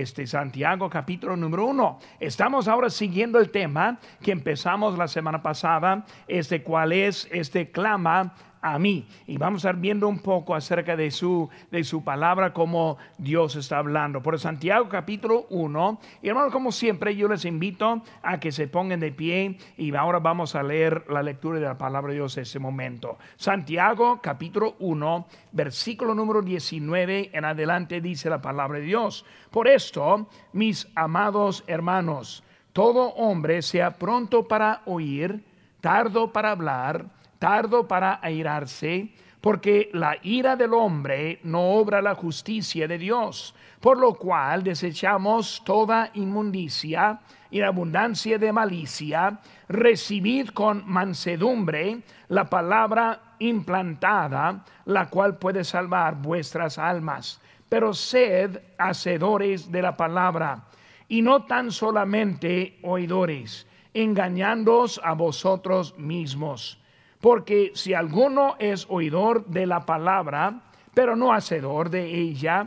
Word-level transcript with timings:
este 0.00 0.26
Santiago 0.26 0.90
capítulo 0.90 1.36
número 1.36 1.66
uno. 1.66 1.98
Estamos 2.18 2.68
ahora 2.68 2.90
siguiendo 2.90 3.38
el 3.38 3.50
tema 3.50 3.98
que 4.22 4.32
empezamos 4.32 4.98
la 4.98 5.08
semana 5.08 5.42
pasada, 5.42 6.04
este 6.26 6.62
cual 6.62 6.92
es 6.92 7.28
este 7.30 7.70
clama 7.70 8.34
a 8.64 8.78
mí. 8.78 9.06
Y 9.26 9.36
vamos 9.36 9.62
a 9.64 9.68
estar 9.68 9.80
viendo 9.80 10.08
un 10.08 10.20
poco 10.20 10.54
acerca 10.54 10.96
de 10.96 11.10
su, 11.10 11.50
de 11.70 11.84
su 11.84 12.02
palabra, 12.02 12.54
como 12.54 12.96
Dios 13.18 13.56
está 13.56 13.76
hablando. 13.76 14.22
Por 14.22 14.40
Santiago 14.40 14.88
capítulo 14.88 15.44
1. 15.50 16.00
Y 16.22 16.30
hermanos, 16.30 16.50
como 16.50 16.72
siempre, 16.72 17.14
yo 17.14 17.28
les 17.28 17.44
invito 17.44 18.02
a 18.22 18.40
que 18.40 18.50
se 18.50 18.66
pongan 18.66 19.00
de 19.00 19.12
pie 19.12 19.58
y 19.76 19.94
ahora 19.94 20.18
vamos 20.18 20.54
a 20.54 20.62
leer 20.62 21.04
la 21.10 21.22
lectura 21.22 21.60
de 21.60 21.66
la 21.66 21.76
palabra 21.76 22.10
de 22.10 22.16
Dios 22.16 22.38
en 22.38 22.44
este 22.44 22.58
momento. 22.58 23.18
Santiago 23.36 24.20
capítulo 24.22 24.76
1, 24.78 25.26
versículo 25.52 26.14
número 26.14 26.40
19 26.40 27.32
en 27.34 27.44
adelante 27.44 28.00
dice 28.00 28.30
la 28.30 28.40
palabra 28.40 28.78
de 28.78 28.86
Dios. 28.86 29.26
Por 29.50 29.68
esto, 29.68 30.26
mis 30.54 30.88
amados 30.94 31.64
hermanos, 31.66 32.42
todo 32.72 33.08
hombre 33.10 33.60
sea 33.60 33.98
pronto 33.98 34.48
para 34.48 34.80
oír, 34.86 35.44
tardo 35.82 36.32
para 36.32 36.52
hablar, 36.52 37.04
tardo 37.44 37.86
para 37.86 38.20
airarse, 38.22 39.10
porque 39.42 39.90
la 39.92 40.16
ira 40.22 40.56
del 40.56 40.72
hombre 40.72 41.40
no 41.42 41.72
obra 41.72 42.00
la 42.00 42.14
justicia 42.14 42.88
de 42.88 42.96
Dios, 42.96 43.54
por 43.80 43.98
lo 43.98 44.14
cual 44.14 44.62
desechamos 44.62 45.60
toda 45.62 46.08
inmundicia 46.14 47.20
y 47.50 47.60
abundancia 47.60 48.38
de 48.38 48.50
malicia, 48.50 49.40
recibid 49.68 50.48
con 50.54 50.84
mansedumbre 50.86 52.00
la 52.28 52.48
palabra 52.48 53.34
implantada, 53.40 54.64
la 54.86 55.10
cual 55.10 55.36
puede 55.36 55.64
salvar 55.64 56.14
vuestras 56.14 56.78
almas. 56.78 57.42
Pero 57.68 57.92
sed 57.92 58.58
hacedores 58.78 59.70
de 59.70 59.82
la 59.82 59.98
palabra, 59.98 60.64
y 61.08 61.20
no 61.20 61.44
tan 61.44 61.70
solamente 61.70 62.78
oidores, 62.80 63.66
engañándoos 63.92 64.98
a 65.04 65.12
vosotros 65.12 65.94
mismos 65.98 66.80
porque 67.24 67.72
si 67.74 67.94
alguno 67.94 68.54
es 68.58 68.84
oidor 68.90 69.46
de 69.46 69.66
la 69.66 69.86
palabra, 69.86 70.60
pero 70.92 71.16
no 71.16 71.32
hacedor 71.32 71.88
de 71.88 72.04
ella, 72.04 72.66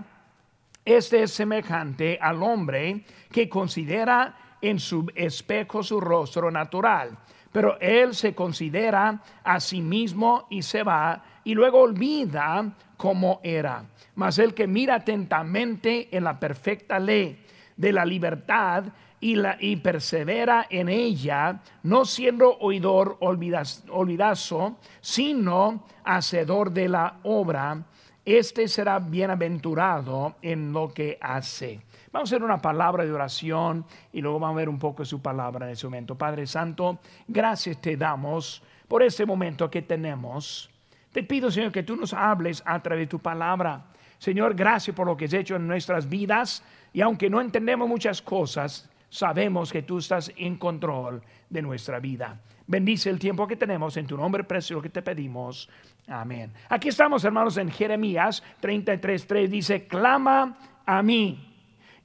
este 0.84 1.22
es 1.22 1.32
semejante 1.32 2.18
al 2.20 2.42
hombre 2.42 3.04
que 3.32 3.48
considera 3.48 4.36
en 4.60 4.80
su 4.80 5.12
espejo 5.14 5.84
su 5.84 6.02
rostro 6.02 6.50
natural, 6.50 7.20
pero 7.52 7.80
él 7.80 8.16
se 8.16 8.34
considera 8.34 9.22
a 9.44 9.60
sí 9.60 9.80
mismo 9.80 10.48
y 10.50 10.64
se 10.64 10.82
va 10.82 11.24
y 11.44 11.54
luego 11.54 11.82
olvida 11.82 12.74
cómo 12.98 13.40
era. 13.44 13.86
Mas 14.16 14.40
el 14.40 14.56
que 14.56 14.66
mira 14.66 14.96
atentamente 14.96 16.08
en 16.18 16.24
la 16.24 16.40
perfecta 16.40 16.98
ley 16.98 17.46
de 17.76 17.94
la 17.94 18.06
libertad 18.06 18.86
y, 19.20 19.36
la, 19.36 19.58
y 19.60 19.78
persevera 19.78 20.68
en 20.70 20.90
ella, 20.90 21.62
no 21.84 22.06
siendo 22.06 22.58
oidor 22.60 23.18
olvidazo, 23.20 24.78
sino 25.02 25.86
hacedor 26.04 26.72
de 26.72 26.90
la 26.90 27.20
obra, 27.24 27.84
este 28.26 28.68
será 28.68 29.00
bienaventurado 29.00 30.36
en 30.42 30.74
lo 30.74 30.94
que 30.94 31.18
hace. 31.22 31.80
Vamos 32.12 32.32
a 32.32 32.36
hacer 32.36 32.44
una 32.44 32.62
palabra 32.62 33.06
de 33.06 33.12
oración 33.12 33.86
y 34.12 34.22
luego 34.22 34.40
vamos 34.40 34.56
a 34.56 34.58
ver 34.58 34.70
un 34.70 34.80
poco 34.80 35.06
su 35.06 35.22
palabra 35.22 35.66
en 35.66 35.72
ese 35.72 35.88
momento. 35.88 36.18
Padre 36.18 36.46
Santo, 36.46 37.00
gracias 37.28 37.80
te 37.80 37.96
damos 37.96 38.62
por 38.88 39.02
este 39.02 39.26
momento 39.26 39.70
que 39.70 39.82
tenemos. 39.82 40.70
Te 41.12 41.24
pido, 41.24 41.50
Señor, 41.50 41.72
que 41.72 41.84
tú 41.84 41.96
nos 41.96 42.14
hables 42.14 42.62
a 42.66 42.82
través 42.82 43.04
de 43.04 43.08
tu 43.08 43.20
palabra. 43.20 43.86
Señor, 44.18 44.56
gracias 44.56 44.96
por 44.96 45.08
lo 45.08 45.16
que 45.16 45.26
has 45.26 45.34
hecho 45.34 45.56
en 45.56 45.68
nuestras 45.68 46.08
vidas 46.10 46.64
y 46.94 47.02
aunque 47.02 47.30
no 47.30 47.40
entendemos 47.40 47.88
muchas 47.88 48.22
cosas, 48.22 48.90
sabemos 49.10 49.72
que 49.72 49.84
tú 49.84 49.98
estás 50.00 50.32
en 50.36 50.58
control 50.58 51.22
de 51.50 51.62
nuestra 51.62 52.00
vida. 52.00 52.40
Bendice 52.68 53.10
el 53.10 53.20
tiempo 53.20 53.48
que 53.48 53.56
tenemos 53.56 53.96
en 53.98 54.08
tu 54.08 54.18
nombre 54.18 54.44
precioso 54.44 54.82
que 54.82 54.90
te 54.90 55.02
pedimos. 55.02 55.70
Amén. 56.08 56.52
Aquí 56.70 56.90
estamos, 56.90 57.24
hermanos, 57.24 57.58
en 57.58 57.72
Jeremías 57.72 58.44
33:3 58.60 59.50
dice, 59.50 59.88
"Clama 59.88 60.58
a 60.86 61.02
mí 61.02 61.57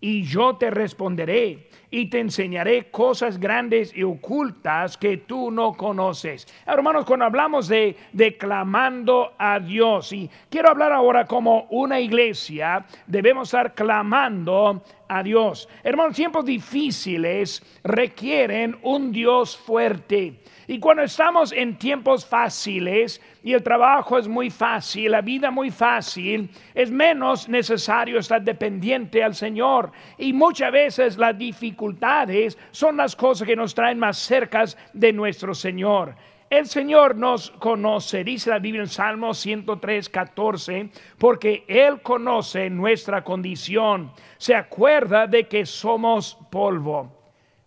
y 0.03 0.25
yo 0.25 0.57
te 0.57 0.69
responderé 0.69 1.69
y 1.89 2.07
te 2.07 2.19
enseñaré 2.19 2.91
cosas 2.91 3.39
grandes 3.39 3.97
y 3.97 4.03
ocultas 4.03 4.97
que 4.97 5.19
tú 5.19 5.53
no 5.53 5.75
conoces. 5.75 6.49
Hermanos, 6.67 7.05
cuando 7.05 7.27
hablamos 7.27 7.69
de, 7.69 7.97
de 8.13 8.37
clamando 8.37 9.35
a 9.39 9.61
Dios, 9.61 10.13
y 10.13 10.29
quiero 10.51 10.71
hablar 10.71 10.93
ahora 10.93 11.25
como 11.27 11.67
una 11.71 12.01
iglesia, 12.01 12.85
debemos 13.07 13.49
estar 13.49 13.75
clamando 13.75 14.83
a 15.07 15.23
Dios. 15.23 15.69
Hermanos, 15.85 16.17
tiempos 16.17 16.47
difíciles 16.47 17.63
requieren 17.85 18.77
un 18.83 19.13
Dios 19.13 19.57
fuerte. 19.57 20.41
Y 20.73 20.79
cuando 20.79 21.03
estamos 21.03 21.53
en 21.53 21.77
tiempos 21.77 22.25
fáciles 22.25 23.21
y 23.45 23.53
el 23.53 23.63
trabajo 23.63 24.17
es 24.17 24.27
muy 24.27 24.49
fácil, 24.49 25.11
la 25.11 25.21
vida 25.21 25.51
muy 25.51 25.71
fácil, 25.71 26.49
es 26.73 26.91
menos 26.91 27.47
necesario 27.47 28.19
estar 28.19 28.41
dependiente 28.41 29.23
al 29.23 29.35
Señor. 29.35 29.93
Y 30.17 30.33
muchas 30.33 30.73
veces 30.73 31.19
las 31.19 31.37
dificultades 31.37 32.57
son 32.71 32.97
las 32.97 33.15
cosas 33.15 33.47
que 33.47 33.55
nos 33.55 33.75
traen 33.75 33.99
más 33.99 34.17
cerca 34.17 34.65
de 34.95 35.13
nuestro 35.13 35.53
Señor. 35.53 36.15
El 36.49 36.67
Señor 36.67 37.17
nos 37.17 37.51
conoce, 37.51 38.25
dice 38.25 38.49
la 38.49 38.59
Biblia 38.59 38.81
en 38.81 38.89
Salmo 38.89 39.35
103, 39.35 40.09
14, 40.09 40.89
porque 41.19 41.67
Él 41.69 42.01
conoce 42.01 42.71
nuestra 42.71 43.23
condición, 43.23 44.11
se 44.39 44.55
acuerda 44.55 45.27
de 45.27 45.47
que 45.47 45.67
somos 45.67 46.39
polvo. 46.51 47.13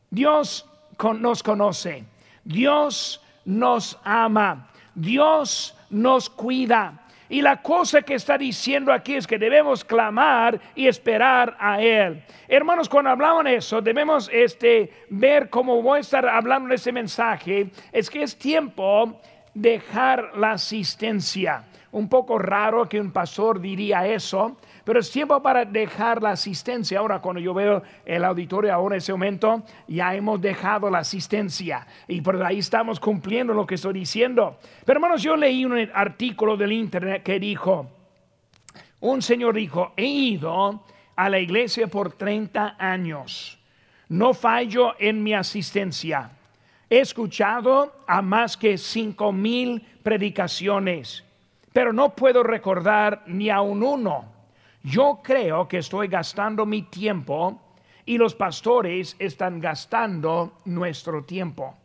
Dios 0.09 0.67
nos 1.19 1.43
conoce, 1.43 2.03
Dios 2.45 3.21
nos 3.43 3.99
ama, 4.03 4.69
Dios 4.93 5.77
nos 5.89 6.29
cuida. 6.29 7.01
Y 7.27 7.41
la 7.41 7.61
cosa 7.61 8.03
que 8.03 8.13
está 8.13 8.37
diciendo 8.37 8.93
aquí 8.93 9.15
es 9.15 9.25
que 9.25 9.39
debemos 9.39 9.83
clamar 9.83 10.61
y 10.75 10.87
esperar 10.87 11.57
a 11.59 11.81
Él. 11.81 12.23
Hermanos, 12.47 12.87
cuando 12.87 13.09
hablamos 13.09 13.43
de 13.43 13.55
eso, 13.55 13.81
debemos 13.81 14.29
este, 14.31 14.91
ver 15.09 15.49
cómo 15.49 15.81
voy 15.81 15.97
a 15.97 16.01
estar 16.01 16.27
hablando 16.27 16.69
de 16.69 16.75
ese 16.75 16.91
mensaje. 16.91 17.71
Es 17.91 18.11
que 18.11 18.21
es 18.21 18.37
tiempo 18.37 19.19
de 19.55 19.71
dejar 19.71 20.37
la 20.37 20.51
asistencia. 20.51 21.63
Un 21.91 22.09
poco 22.09 22.37
raro 22.37 22.87
que 22.87 22.99
un 22.99 23.11
pastor 23.11 23.59
diría 23.59 24.05
eso, 24.05 24.57
pero 24.85 24.99
es 24.99 25.09
tiempo 25.09 25.41
para 25.41 25.65
dejar 25.65 26.21
la 26.21 26.29
asistencia. 26.29 26.99
Ahora, 26.99 27.19
cuando 27.19 27.41
yo 27.41 27.55
veo 27.55 27.81
el 28.05 28.23
auditorio 28.23 28.71
ahora 28.71 28.95
en 28.95 28.99
ese 28.99 29.11
momento, 29.11 29.63
ya 29.87 30.13
hemos 30.13 30.39
dejado 30.39 30.91
la 30.91 30.99
asistencia 30.99 31.87
y 32.07 32.21
por 32.21 32.41
ahí 32.41 32.59
estamos 32.59 32.99
cumpliendo 32.99 33.53
lo 33.53 33.65
que 33.65 33.75
estoy 33.75 33.93
diciendo. 33.93 34.59
Pero 34.85 34.97
hermanos, 34.97 35.23
yo 35.23 35.35
leí 35.35 35.65
un 35.65 35.89
artículo 35.91 36.55
del 36.55 36.71
internet 36.71 37.23
que 37.23 37.39
dijo, 37.39 37.89
un 38.99 39.23
señor 39.23 39.55
dijo, 39.55 39.93
he 39.97 40.05
ido 40.05 40.83
a 41.15 41.29
la 41.29 41.39
iglesia 41.39 41.87
por 41.87 42.13
30 42.13 42.75
años, 42.77 43.57
no 44.09 44.35
fallo 44.35 44.93
en 44.99 45.23
mi 45.23 45.33
asistencia. 45.33 46.29
He 46.87 46.99
escuchado 46.99 48.03
a 48.05 48.21
más 48.21 48.55
que 48.55 48.77
cinco 48.77 49.31
mil 49.31 49.81
predicaciones, 50.03 51.23
pero 51.73 51.91
no 51.91 52.15
puedo 52.15 52.43
recordar 52.43 53.23
ni 53.25 53.49
a 53.49 53.61
un 53.61 53.81
uno 53.81 54.34
yo 54.85 55.19
creo 55.23 55.67
que 55.67 55.79
estoy 55.79 56.07
gastando 56.07 56.63
mi 56.63 56.83
tiempo 56.83 57.59
y 58.05 58.19
los 58.19 58.35
pastores 58.35 59.15
están 59.17 59.59
gastando 59.59 60.59
nuestro 60.65 61.23
tiempo. 61.23 61.75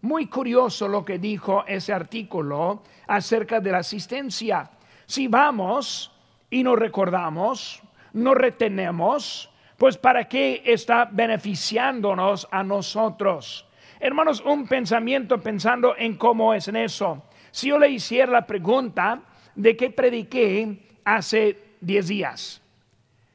Muy 0.00 0.26
curioso 0.26 0.88
lo 0.88 1.04
que 1.04 1.18
dijo 1.18 1.64
ese 1.66 1.92
artículo 1.92 2.82
acerca 3.08 3.60
de 3.60 3.72
la 3.72 3.78
asistencia. 3.78 4.70
Si 5.04 5.28
vamos 5.28 6.10
y 6.48 6.62
no 6.62 6.76
recordamos, 6.76 7.82
no 8.14 8.32
retenemos, 8.32 9.50
pues 9.76 9.98
para 9.98 10.26
qué 10.26 10.62
está 10.64 11.10
beneficiándonos 11.12 12.48
a 12.50 12.62
nosotros. 12.64 13.68
Hermanos, 14.00 14.40
un 14.40 14.66
pensamiento 14.66 15.42
pensando 15.42 15.94
en 15.98 16.16
cómo 16.16 16.54
es 16.54 16.68
en 16.68 16.76
eso. 16.76 17.24
Si 17.50 17.68
yo 17.68 17.78
le 17.78 17.90
hiciera 17.90 18.32
la 18.32 18.46
pregunta 18.46 19.20
de 19.54 19.76
qué 19.76 19.90
prediqué 19.90 20.98
hace 21.04 21.65
10 21.86 22.08
días. 22.08 22.62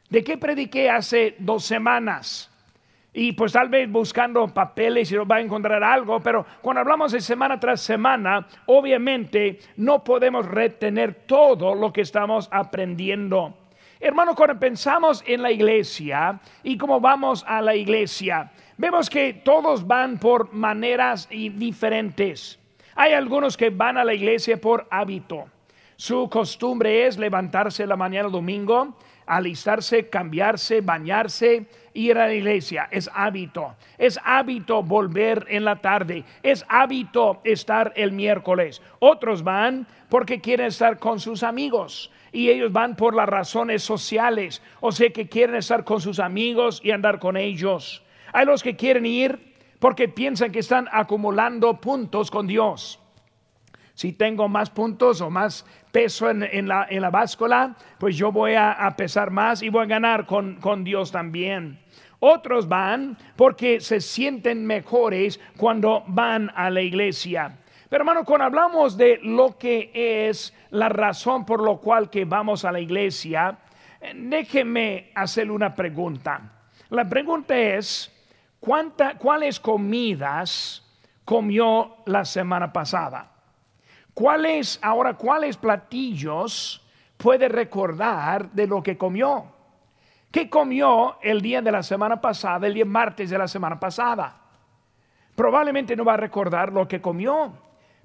¿De 0.09 0.23
qué 0.23 0.37
prediqué 0.37 0.89
hace 0.89 1.35
dos 1.39 1.63
semanas? 1.63 2.49
Y 3.13 3.31
pues 3.31 3.53
tal 3.53 3.69
vez 3.69 3.89
buscando 3.89 4.45
papeles 4.47 5.11
y 5.11 5.15
va 5.15 5.37
a 5.37 5.41
encontrar 5.41 5.83
algo, 5.83 6.19
pero 6.19 6.45
cuando 6.61 6.81
hablamos 6.81 7.13
de 7.13 7.21
semana 7.21 7.59
tras 7.59 7.81
semana, 7.81 8.47
obviamente 8.65 9.59
no 9.77 10.03
podemos 10.03 10.45
retener 10.45 11.25
todo 11.25 11.75
lo 11.75 11.91
que 11.91 12.01
estamos 12.01 12.47
aprendiendo. 12.51 13.57
Hermano, 13.99 14.35
cuando 14.35 14.59
pensamos 14.59 15.23
en 15.27 15.41
la 15.41 15.51
iglesia 15.51 16.39
y 16.63 16.77
cómo 16.77 16.99
vamos 16.99 17.45
a 17.47 17.61
la 17.61 17.75
iglesia, 17.75 18.51
vemos 18.77 19.09
que 19.09 19.33
todos 19.33 19.85
van 19.85 20.17
por 20.17 20.53
maneras 20.53 21.27
diferentes. 21.29 22.59
Hay 22.95 23.13
algunos 23.13 23.55
que 23.55 23.69
van 23.69 23.97
a 23.97 24.03
la 24.03 24.13
iglesia 24.13 24.59
por 24.59 24.87
hábito. 24.89 25.47
Su 26.01 26.27
costumbre 26.29 27.05
es 27.05 27.19
levantarse 27.19 27.85
la 27.85 27.95
mañana 27.95 28.27
domingo, 28.27 28.95
alistarse, 29.27 30.09
cambiarse, 30.09 30.81
bañarse, 30.81 31.67
ir 31.93 32.17
a 32.17 32.25
la 32.25 32.33
iglesia. 32.33 32.87
Es 32.89 33.07
hábito. 33.13 33.75
Es 33.99 34.19
hábito 34.23 34.81
volver 34.81 35.45
en 35.47 35.63
la 35.63 35.75
tarde. 35.75 36.23
Es 36.41 36.65
hábito 36.69 37.39
estar 37.43 37.93
el 37.95 38.13
miércoles. 38.13 38.81
Otros 38.97 39.43
van 39.43 39.85
porque 40.09 40.41
quieren 40.41 40.65
estar 40.65 40.97
con 40.97 41.19
sus 41.19 41.43
amigos 41.43 42.09
y 42.31 42.49
ellos 42.49 42.71
van 42.71 42.95
por 42.95 43.15
las 43.15 43.29
razones 43.29 43.83
sociales, 43.83 44.63
o 44.79 44.91
sea 44.91 45.11
que 45.11 45.29
quieren 45.29 45.57
estar 45.57 45.83
con 45.83 46.01
sus 46.01 46.17
amigos 46.17 46.81
y 46.83 46.89
andar 46.89 47.19
con 47.19 47.37
ellos. 47.37 48.01
Hay 48.33 48.47
los 48.47 48.63
que 48.63 48.75
quieren 48.75 49.05
ir 49.05 49.53
porque 49.77 50.07
piensan 50.07 50.51
que 50.51 50.59
están 50.61 50.89
acumulando 50.91 51.79
puntos 51.79 52.31
con 52.31 52.47
Dios. 52.47 53.00
Si 53.93 54.13
tengo 54.13 54.47
más 54.47 54.69
puntos 54.69 55.21
o 55.21 55.29
más 55.29 55.65
peso 55.91 56.29
en, 56.29 56.67
la, 56.67 56.87
en 56.89 57.01
la, 57.01 57.09
báscula, 57.09 57.75
pues 57.99 58.15
yo 58.15 58.31
voy 58.31 58.53
a, 58.55 58.93
pesar 58.97 59.31
más 59.31 59.61
y 59.61 59.69
voy 59.69 59.83
a 59.83 59.87
ganar 59.87 60.25
con, 60.25 60.55
con 60.55 60.83
Dios 60.83 61.11
también. 61.11 61.79
Otros 62.19 62.67
van 62.67 63.17
porque 63.35 63.79
se 63.79 63.99
sienten 63.99 64.65
mejores 64.65 65.39
cuando 65.57 66.03
van 66.07 66.51
a 66.55 66.69
la 66.69 66.81
iglesia. 66.81 67.57
Pero 67.89 68.03
hermano, 68.03 68.23
cuando 68.23 68.45
hablamos 68.45 68.95
de 68.95 69.19
lo 69.21 69.57
que 69.57 69.91
es 69.93 70.53
la 70.69 70.87
razón 70.87 71.45
por 71.45 71.61
lo 71.61 71.79
cual 71.79 72.09
que 72.09 72.23
vamos 72.23 72.63
a 72.63 72.71
la 72.71 72.79
iglesia, 72.79 73.57
déjeme 74.15 75.11
hacerle 75.13 75.51
una 75.51 75.75
pregunta. 75.75 76.41
La 76.89 77.07
pregunta 77.09 77.57
es, 77.57 78.11
¿cuánta, 78.59 79.17
¿cuáles 79.17 79.59
comidas 79.59 80.85
comió 81.25 81.97
la 82.05 82.23
semana 82.23 82.71
pasada? 82.71 83.31
¿Cuáles, 84.21 84.77
ahora, 84.83 85.15
cuáles 85.15 85.57
platillos 85.57 86.79
puede 87.17 87.49
recordar 87.49 88.51
de 88.51 88.67
lo 88.67 88.83
que 88.83 88.95
comió? 88.95 89.45
¿Qué 90.29 90.47
comió 90.47 91.17
el 91.23 91.41
día 91.41 91.59
de 91.63 91.71
la 91.71 91.81
semana 91.81 92.21
pasada, 92.21 92.67
el 92.67 92.75
día 92.75 92.85
martes 92.85 93.31
de 93.31 93.37
la 93.39 93.47
semana 93.47 93.79
pasada? 93.79 94.39
Probablemente 95.33 95.95
no 95.95 96.05
va 96.05 96.13
a 96.13 96.17
recordar 96.17 96.71
lo 96.71 96.87
que 96.87 97.01
comió 97.01 97.51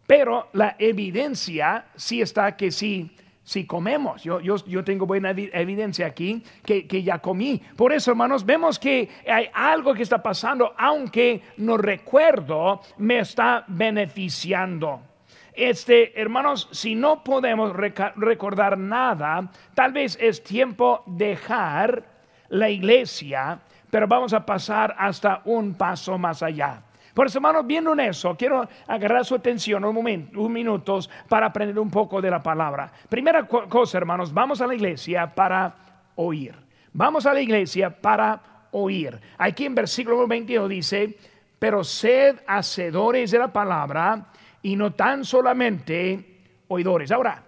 pero 0.06 0.48
la 0.52 0.76
evidencia 0.78 1.86
sí 1.96 2.22
está 2.22 2.56
que 2.56 2.70
sí, 2.70 3.10
sí 3.42 3.66
comemos. 3.66 4.22
Yo, 4.22 4.40
yo, 4.40 4.56
yo 4.64 4.84
tengo 4.84 5.04
buena 5.04 5.30
evidencia 5.30 6.06
aquí 6.06 6.42
que, 6.64 6.86
que, 6.86 7.02
ya 7.02 7.18
comí. 7.18 7.60
Por 7.76 7.92
eso, 7.92 8.12
hermanos, 8.12 8.46
vemos 8.46 8.78
que 8.78 9.08
hay 9.28 9.48
algo 9.52 9.92
que 9.92 10.04
está 10.04 10.22
pasando, 10.22 10.74
aunque 10.78 11.42
no 11.58 11.76
recuerdo, 11.76 12.80
me 12.98 13.18
está 13.18 13.64
beneficiando. 13.66 15.15
Este, 15.56 16.20
hermanos, 16.20 16.69
si 16.70 16.94
no 16.94 17.25
podemos 17.25 17.75
recordar 17.75 18.76
nada, 18.76 19.50
tal 19.75 19.91
vez 19.93 20.19
es 20.20 20.43
tiempo 20.43 21.03
dejar 21.06 22.05
la 22.50 22.69
iglesia, 22.69 23.58
pero 23.91 24.06
vamos 24.06 24.35
a 24.35 24.44
pasar 24.44 24.94
hasta 24.99 25.41
un 25.47 25.75
paso 25.75 26.19
más 26.19 26.43
allá. 26.43 26.82
Por 27.14 27.29
eso, 27.29 27.38
hermanos, 27.38 27.67
viendo 27.67 27.94
en 27.94 28.00
eso, 28.00 28.37
quiero 28.37 28.69
agarrar 28.87 29.25
su 29.25 29.35
atención 29.35 29.82
un 29.87 29.94
momento, 29.94 30.43
un 30.43 30.53
minutos 30.53 31.08
para 31.26 31.47
aprender 31.47 31.79
un 31.79 31.91
poco 31.91 32.20
de 32.20 32.31
la 32.31 32.43
palabra. 32.43 32.93
Primera 33.09 33.47
cosa, 33.47 33.97
hermanos, 33.97 34.35
vamos 34.35 34.61
a 34.61 34.67
la 34.67 34.75
iglesia 34.75 35.35
para 35.35 35.75
oír. 36.17 36.55
Vamos 36.93 37.25
a 37.25 37.32
la 37.32 37.41
iglesia 37.41 37.88
para 37.88 38.69
oír. 38.73 39.19
Aquí 39.38 39.64
en 39.64 39.75
versículo 39.75 40.26
22 40.26 40.69
dice, 40.69 41.17
pero 41.59 41.82
sed 41.82 42.37
hacedores 42.47 43.31
de 43.31 43.38
la 43.38 43.49
palabra 43.49 44.26
y 44.66 44.74
no 44.74 44.94
tan 44.94 45.24
solamente 45.24 46.64
oidores. 46.66 47.12
Ahora, 47.12 47.40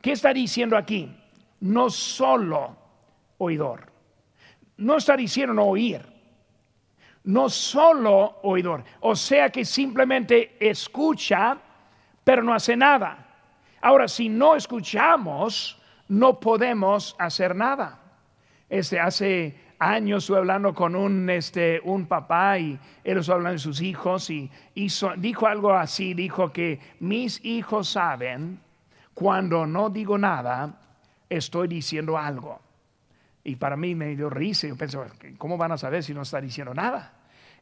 ¿qué 0.00 0.12
está 0.12 0.32
diciendo 0.32 0.78
aquí? 0.78 1.14
No 1.60 1.90
solo 1.90 2.74
oidor. 3.36 3.92
No 4.78 4.96
está 4.96 5.14
diciendo 5.14 5.52
no 5.52 5.64
oír 5.64 6.00
no 7.24 7.48
solo 7.48 8.40
oidor, 8.42 8.84
o 9.00 9.16
sea 9.16 9.48
que 9.48 9.64
simplemente 9.64 10.56
escucha, 10.60 11.56
pero 12.22 12.42
no 12.42 12.52
hace 12.52 12.76
nada. 12.76 13.26
Ahora, 13.80 14.08
si 14.08 14.28
no 14.28 14.54
escuchamos, 14.56 15.80
no 16.08 16.38
podemos 16.38 17.16
hacer 17.18 17.56
nada. 17.56 18.00
Este, 18.68 19.00
hace 19.00 19.58
años 19.90 20.30
hablando 20.30 20.74
con 20.74 20.96
un, 20.96 21.28
este, 21.30 21.80
un 21.84 22.06
papá 22.06 22.58
y 22.58 22.78
él 23.02 23.18
estuvo 23.18 23.36
hablando 23.36 23.54
de 23.54 23.58
sus 23.58 23.80
hijos 23.80 24.30
y 24.30 24.50
dijo 25.18 25.46
algo 25.46 25.72
así, 25.72 26.14
dijo 26.14 26.52
que 26.52 26.80
mis 27.00 27.44
hijos 27.44 27.88
saben 27.88 28.60
cuando 29.14 29.66
no 29.66 29.90
digo 29.90 30.18
nada, 30.18 30.80
estoy 31.28 31.68
diciendo 31.68 32.18
algo. 32.18 32.60
Y 33.44 33.56
para 33.56 33.76
mí 33.76 33.94
me 33.94 34.16
dio 34.16 34.30
risa. 34.30 34.66
Yo 34.66 34.76
pensé, 34.76 34.98
¿cómo 35.38 35.56
van 35.56 35.72
a 35.72 35.78
saber 35.78 36.02
si 36.02 36.14
no 36.14 36.22
está 36.22 36.40
diciendo 36.40 36.74
nada? 36.74 37.12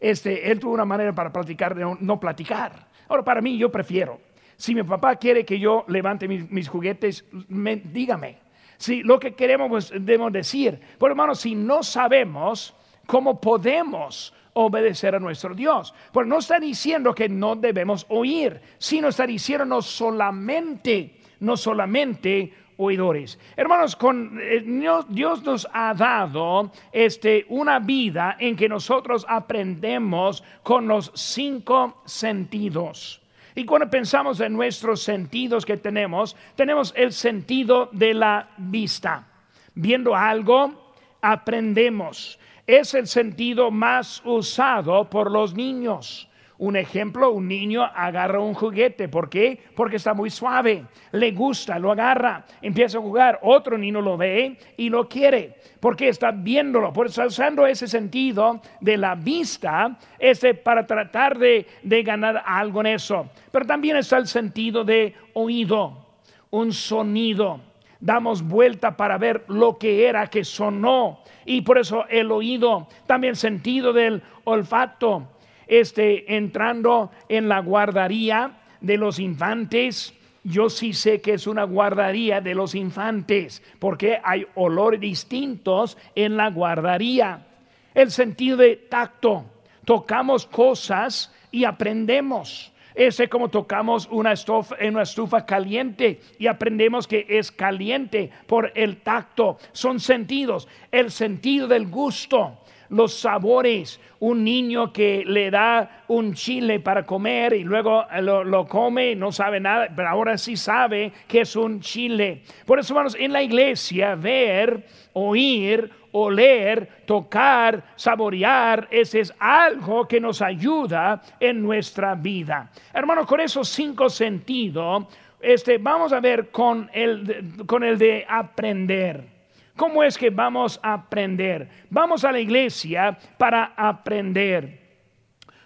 Este, 0.01 0.51
él 0.51 0.59
tuvo 0.59 0.73
una 0.73 0.85
manera 0.85 1.15
para 1.15 1.33
platicar 1.33 1.75
de 1.75 1.97
no, 2.01 2.21
platicar. 2.21 2.89
Ahora, 3.09 3.23
para 3.23 3.41
mí, 3.41 3.59
yo 3.59 3.71
prefiero. 3.71 4.21
Si 4.57 4.75
mi 4.75 4.83
papá 4.83 5.17
quiere 5.17 5.45
que 5.45 5.59
yo 5.59 5.85
levante 5.89 6.29
mis, 6.29 6.69
juguetes, 6.69 7.25
dígame. 7.49 8.39
Si 8.83 9.05
lo 9.05 9.21
que 9.21 9.35
queremos, 9.35 9.69
pues 9.69 9.91
debemos 9.91 10.33
decir. 10.33 10.77
Pero 10.99 11.13
hermanos, 11.13 11.39
si 11.39 11.55
no 11.55 11.85
sabemos 11.85 12.75
cómo 13.07 13.41
podemos 13.41 14.35
obedecer 14.55 15.15
a 15.15 15.21
nuestro 15.21 15.55
Dios. 15.55 15.95
Pues 16.13 16.27
no 16.27 16.39
está 16.39 16.59
diciendo 16.59 17.15
que 17.15 17.29
no 17.29 17.55
debemos 17.55 18.05
oír, 18.09 18.61
sino 18.79 19.07
está 19.07 19.25
diciendo 19.25 19.65
no 19.65 19.83
solamente, 19.83 21.15
no 21.39 21.57
solamente 21.57 22.53
oidores. 22.77 23.39
Hermanos, 23.57 23.95
con, 23.95 24.37
eh, 24.43 24.65
Dios, 25.09 25.43
nos 25.45 25.69
ha 25.73 25.95
dado 25.95 26.73
este, 26.91 27.47
una 27.51 27.79
vida 27.79 28.37
en 28.41 28.57
que 28.57 28.69
nosotros 28.69 29.25
aprendemos 29.29 30.43
con 30.65 30.89
los 30.89 31.13
cinco 31.15 32.03
sentidos. 32.05 33.22
Y 33.55 33.65
cuando 33.65 33.91
pensamos 33.91 34.41
en 34.41 34.53
nuestros 34.55 35.03
sentidos 35.03 35.67
que 35.67 35.77
tenemos, 35.77 36.37
tenemos 36.55 36.93
el 36.97 37.13
sentido 37.13 37.89
de 37.93 38.15
la 38.15 38.49
vista. 38.57 39.27
Viendo 39.75 40.15
algo, 40.15 40.95
aprendemos. 41.21 42.39
Es 42.67 42.95
el 42.95 43.07
sentido 43.07 43.71
más 43.71 44.23
usado 44.25 45.09
por 45.11 45.31
los 45.31 45.55
niños. 45.55 46.29
Un 46.63 46.77
ejemplo, 46.77 47.33
un 47.33 47.49
niño 47.49 47.83
agarra 47.83 48.39
un 48.39 48.55
juguete. 48.55 49.09
¿Por 49.09 49.29
qué? 49.29 49.59
Porque 49.75 49.97
está 49.97 50.15
muy 50.15 50.31
suave. 50.31 50.85
Le 51.11 51.33
gusta, 51.33 51.77
lo 51.77 51.91
agarra, 51.91 52.45
empieza 52.61 52.99
a 52.99 53.01
jugar. 53.01 53.41
Otro 53.43 53.77
niño 53.77 54.01
lo 54.01 54.17
ve 54.17 54.57
y 54.77 54.89
lo 54.89 55.09
quiere. 55.09 55.57
Porque 55.81 56.07
está 56.07 56.31
viéndolo. 56.31 56.93
Por 56.93 57.07
eso 57.07 57.27
usando 57.27 57.67
ese 57.67 57.89
sentido 57.89 58.63
de 58.81 58.97
la 58.97 59.17
vista 59.17 59.99
ese, 60.21 60.55
para 60.55 60.87
tratar 60.87 61.37
de, 61.37 61.67
de 61.83 62.03
ganar 62.05 62.45
algo 62.47 62.79
en 62.83 62.87
eso. 62.87 63.29
Pero 63.51 63.67
también 63.67 63.97
está 63.97 64.19
el 64.19 64.29
sentido 64.29 64.85
de 64.85 65.17
oído. 65.33 66.07
Un 66.51 66.73
sonido. 66.73 67.59
Damos 67.99 68.41
vuelta 68.41 68.97
para 68.97 69.19
ver 69.19 69.43
lo 69.49 69.79
que 69.79 70.07
era 70.07 70.29
que 70.29 70.45
sonó. 70.45 71.25
Y 71.45 71.63
por 71.63 71.79
eso 71.79 72.07
el 72.09 72.31
oído. 72.31 72.87
También 73.09 73.35
sentido 73.35 73.93
del 73.93 74.23
olfato 74.45 75.27
este, 75.73 76.37
entrando 76.37 77.11
en 77.31 77.49
la 77.49 77.61
guardería 77.61 78.59
de 78.83 78.99
los 78.99 79.19
infantes, 79.19 80.13
yo 80.45 80.69
sí 80.69 80.93
sé 80.93 81.23
que 81.23 81.33
es 81.33 81.47
una 81.47 81.65
guardería 81.65 82.43
de 82.43 82.55
los 82.55 82.75
infantes, 82.75 83.63
porque 83.79 84.19
hay 84.23 84.47
olores 84.55 85.01
distintos 85.01 85.97
en 86.15 86.37
la 86.37 86.51
guardería. 86.51 87.47
El 87.95 88.11
sentido 88.11 88.59
de 88.59 88.77
tacto, 88.77 89.47
tocamos 89.87 90.45
cosas 90.45 91.35
y 91.51 91.65
aprendemos. 91.65 92.71
Ese 92.95 93.31
como 93.31 93.49
tocamos 93.49 94.07
una 94.11 94.33
estufa, 94.33 94.77
en 94.79 94.93
una 94.93 95.05
estufa 95.05 95.47
caliente 95.47 96.21
y 96.39 96.49
aprendemos 96.49 97.07
que 97.07 97.25
es 97.27 97.51
caliente 97.51 98.31
por 98.47 98.71
el 98.75 98.99
tacto. 98.99 99.57
Son 99.73 99.99
sentidos. 99.99 100.69
El 100.91 101.11
sentido 101.11 101.67
del 101.67 101.87
gusto 101.87 102.59
los 102.93 103.15
sabores. 103.15 104.01
Un 104.21 104.45
niño 104.45 104.93
que 104.93 105.25
le 105.27 105.51
da 105.51 106.05
un 106.09 106.35
chile 106.35 106.79
para 106.79 107.05
comer 107.05 107.55
y 107.55 107.65
luego 107.65 108.05
lo, 108.21 108.45
lo 108.45 108.67
come, 108.67 109.17
no 109.17 109.33
sabe 109.33 109.59
nada, 109.59 109.89
pero 109.95 110.09
ahora 110.09 110.39
sí 110.39 110.57
sabe 110.57 111.13
que 111.27 111.41
es 111.41 111.57
un 111.57 111.81
chile. 111.81 112.43
Por 112.65 112.79
eso, 112.79 112.93
hermanos, 112.95 113.17
en 113.19 113.33
la 113.33 113.43
iglesia, 113.43 114.15
ver, 114.15 114.87
oír, 115.15 115.91
oler, 116.13 116.89
tocar, 117.07 117.83
saborear, 117.97 118.87
ese 118.91 119.21
es 119.21 119.35
algo 119.39 120.07
que 120.07 120.21
nos 120.21 120.43
ayuda 120.43 121.21
en 121.41 121.63
nuestra 121.63 122.15
vida. 122.15 122.71
Hermanos, 122.95 123.27
con 123.27 123.41
esos 123.41 123.69
cinco 123.69 124.09
sentidos, 124.09 125.07
este, 125.41 125.79
vamos 125.79 126.13
a 126.13 126.21
ver 126.21 126.51
con 126.51 126.89
el, 126.93 127.65
con 127.67 127.83
el 127.83 127.99
de 127.99 128.25
aprender. 128.29 129.32
¿Cómo 129.77 130.03
es 130.03 130.19
que 130.19 130.31
vamos 130.31 130.79
a 130.83 130.95
aprender? 130.95 131.69
Vamos 131.91 132.25
a 132.25 132.33
la 132.33 132.41
iglesia 132.41 133.19
para 133.39 133.73
aprender. 133.77 134.81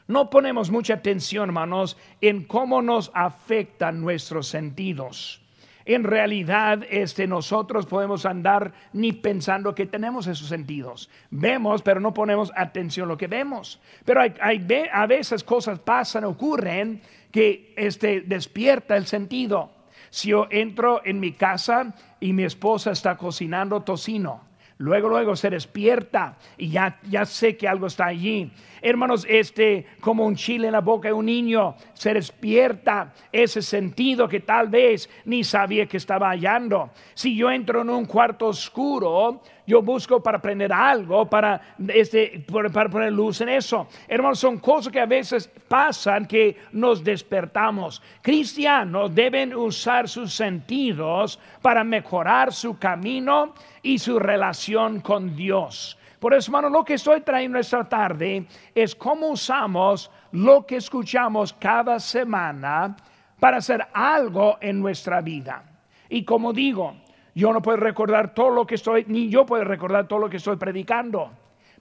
No 0.07 0.31
ponemos 0.31 0.71
mucha 0.71 0.95
atención, 0.95 1.49
hermanos, 1.49 1.97
en 2.21 2.45
cómo 2.45 2.81
nos 2.81 3.11
afectan 3.15 4.01
nuestros 4.01 4.47
sentidos. 4.47 5.43
En 5.85 6.03
realidad, 6.03 6.85
este, 6.91 7.29
nosotros 7.29 7.87
podemos 7.87 8.27
andar 8.27 8.73
ni 8.93 9.13
pensando 9.13 9.75
que 9.75 9.87
tenemos 9.87 10.27
esos 10.27 10.49
sentidos. 10.49 11.09
Vemos, 11.31 11.83
pero 11.83 12.01
no 12.01 12.13
ponemos 12.13 12.53
atención 12.57 13.07
a 13.07 13.13
lo 13.13 13.17
que 13.17 13.29
vemos. 13.29 13.81
Pero 14.05 14.21
hay, 14.21 14.67
a 14.93 15.07
veces 15.07 15.45
cosas 15.45 15.79
pasan, 15.79 16.25
ocurren, 16.25 17.01
que 17.31 17.73
este, 17.77 18.23
despierta 18.23 18.97
el 18.97 19.07
sentido. 19.07 19.75
Si 20.11 20.29
yo 20.29 20.47
entro 20.51 21.03
en 21.05 21.21
mi 21.21 21.33
casa 21.33 21.95
y 22.21 22.33
mi 22.33 22.45
esposa 22.45 22.93
está 22.93 23.17
cocinando 23.17 23.83
tocino, 23.83 24.43
luego, 24.79 25.09
luego 25.09 25.37
se 25.37 25.51
despierta 25.51 26.37
y 26.57 26.71
ya, 26.71 26.99
ya 27.09 27.25
sé 27.25 27.57
que 27.57 27.69
algo 27.69 27.87
está 27.87 28.07
allí 28.07 28.53
hermanos, 28.88 29.26
este, 29.28 29.87
como 30.00 30.25
un 30.25 30.37
chile 30.37 30.69
en 30.69 30.73
la 30.73 30.81
boca 30.81 31.09
de 31.09 31.14
un 31.14 31.26
niño, 31.26 31.75
se 31.95 32.14
despierta 32.14 33.12
ese 33.33 33.61
sentido 33.62 34.28
que 34.28 34.40
tal 34.40 34.69
vez 34.69 35.09
ni 35.25 35.45
sabía 35.45 35.87
que 35.87 35.97
estaba 35.97 36.28
hallando. 36.28 36.90
Si 37.14 37.37
yo 37.37 37.50
entro 37.50 37.83
en 37.83 37.90
un 37.90 38.07
cuarto 38.07 38.47
oscuro, 38.47 39.43
yo 39.66 39.83
busco 39.83 40.23
para 40.23 40.38
aprender 40.38 40.73
algo, 40.73 41.28
para, 41.28 41.61
este, 41.88 42.45
para 42.49 42.88
poner 42.88 43.12
luz 43.12 43.40
en 43.40 43.49
eso. 43.49 43.88
Hermanos, 44.07 44.38
son 44.38 44.59
cosas 44.59 44.93
que 44.93 45.00
a 45.00 45.07
veces 45.07 45.50
pasan 45.69 46.26
que 46.26 46.57
nos 46.73 47.02
despertamos. 47.02 48.00
Cristianos 48.23 49.14
deben 49.14 49.55
usar 49.55 50.09
sus 50.09 50.33
sentidos 50.33 51.40
para 51.61 51.83
mejorar 51.83 52.52
su 52.52 52.78
camino 52.78 53.55
y 53.83 53.99
su 53.99 54.19
relación 54.19 55.00
con 55.00 55.35
Dios. 55.35 55.96
Por 56.19 56.35
eso, 56.35 56.51
hermano, 56.51 56.69
lo 56.71 56.85
que 56.85 56.95
estoy 56.95 57.21
trayendo 57.21 57.59
esta 57.59 57.89
tarde 57.89 58.47
es 58.75 58.95
cómo 58.95 59.29
usamos 59.29 60.11
lo 60.33 60.65
que 60.67 60.77
escuchamos 60.77 61.53
cada 61.53 62.01
semana 62.01 62.97
para 63.39 63.59
hacer 63.59 63.87
algo 63.93 64.57
en 64.61 64.81
nuestra 64.81 65.21
vida. 65.21 65.63
Y 66.09 66.25
como 66.25 66.53
digo, 66.53 66.97
yo 67.35 67.53
no 67.53 67.61
puedo 67.61 67.77
recordar 67.77 68.33
todo 68.33 68.51
lo 68.51 68.67
que 68.67 68.77
estoy, 68.77 69.05
ni 69.09 69.29
yo 69.29 69.45
puedo 69.45 69.65
recordar 69.65 70.09
todo 70.09 70.21
lo 70.21 70.31
que 70.31 70.39
estoy 70.39 70.57
predicando. 70.57 71.31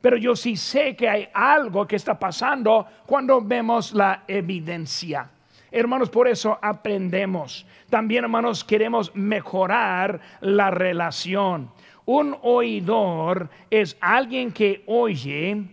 Pero 0.01 0.17
yo 0.17 0.35
sí 0.35 0.55
sé 0.55 0.95
que 0.95 1.09
hay 1.09 1.29
algo 1.33 1.87
que 1.87 1.95
está 1.95 2.19
pasando 2.19 2.85
cuando 3.05 3.41
vemos 3.41 3.93
la 3.93 4.23
evidencia. 4.27 5.29
Hermanos, 5.71 6.09
por 6.09 6.27
eso 6.27 6.57
aprendemos. 6.61 7.65
También, 7.89 8.25
hermanos, 8.25 8.63
queremos 8.63 9.15
mejorar 9.15 10.19
la 10.41 10.71
relación. 10.71 11.71
Un 12.05 12.37
oidor 12.43 13.49
es 13.69 13.97
alguien 13.99 14.51
que 14.51 14.83
oye, 14.85 15.63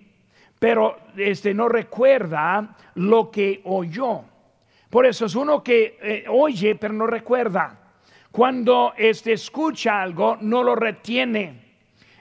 pero 0.59 0.97
este, 1.17 1.53
no 1.53 1.69
recuerda 1.69 2.77
lo 2.95 3.31
que 3.31 3.61
oyó. 3.65 4.23
Por 4.89 5.07
eso 5.07 5.27
es 5.27 5.35
uno 5.35 5.63
que 5.63 5.99
eh, 6.03 6.25
oye, 6.29 6.75
pero 6.75 6.95
no 6.95 7.07
recuerda. 7.07 7.79
Cuando 8.31 8.95
este, 8.97 9.33
escucha 9.35 10.01
algo, 10.01 10.39
no 10.41 10.63
lo 10.63 10.75
retiene. 10.75 11.61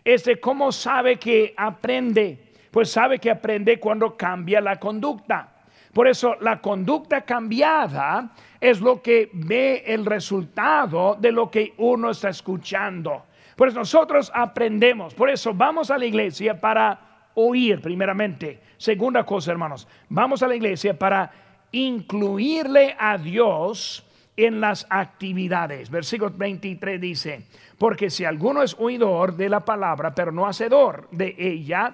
Este, 0.03 0.39
¿Cómo 0.39 0.71
sabe 0.71 1.17
que 1.17 1.53
aprende? 1.55 2.51
Pues 2.71 2.89
sabe 2.89 3.19
que 3.19 3.31
aprende 3.31 3.79
cuando 3.79 4.17
cambia 4.17 4.59
la 4.59 4.77
conducta. 4.77 5.51
Por 5.93 6.07
eso 6.07 6.35
la 6.39 6.61
conducta 6.61 7.21
cambiada 7.21 8.31
es 8.59 8.79
lo 8.79 9.01
que 9.01 9.29
ve 9.33 9.83
el 9.85 10.05
resultado 10.05 11.17
de 11.19 11.31
lo 11.31 11.51
que 11.51 11.73
uno 11.77 12.11
está 12.11 12.29
escuchando. 12.29 13.25
Pues 13.61 13.75
nosotros 13.75 14.31
aprendemos. 14.33 15.13
Por 15.13 15.29
eso 15.29 15.53
vamos 15.53 15.91
a 15.91 15.97
la 15.99 16.07
iglesia 16.07 16.59
para 16.59 17.29
oír 17.35 17.79
primeramente. 17.79 18.59
Segunda 18.75 19.23
cosa, 19.23 19.51
hermanos, 19.51 19.87
vamos 20.09 20.41
a 20.41 20.47
la 20.47 20.55
iglesia 20.55 20.97
para 20.97 21.31
incluirle 21.71 22.95
a 22.97 23.19
Dios 23.19 24.03
en 24.35 24.59
las 24.59 24.87
actividades. 24.89 25.91
Versículo 25.91 26.31
23 26.35 26.99
dice, 26.99 27.45
porque 27.77 28.09
si 28.09 28.25
alguno 28.25 28.63
es 28.63 28.75
oidor 28.79 29.35
de 29.35 29.47
la 29.47 29.59
palabra, 29.59 30.15
pero 30.15 30.31
no 30.31 30.47
hacedor 30.47 31.07
de 31.11 31.35
ella, 31.37 31.93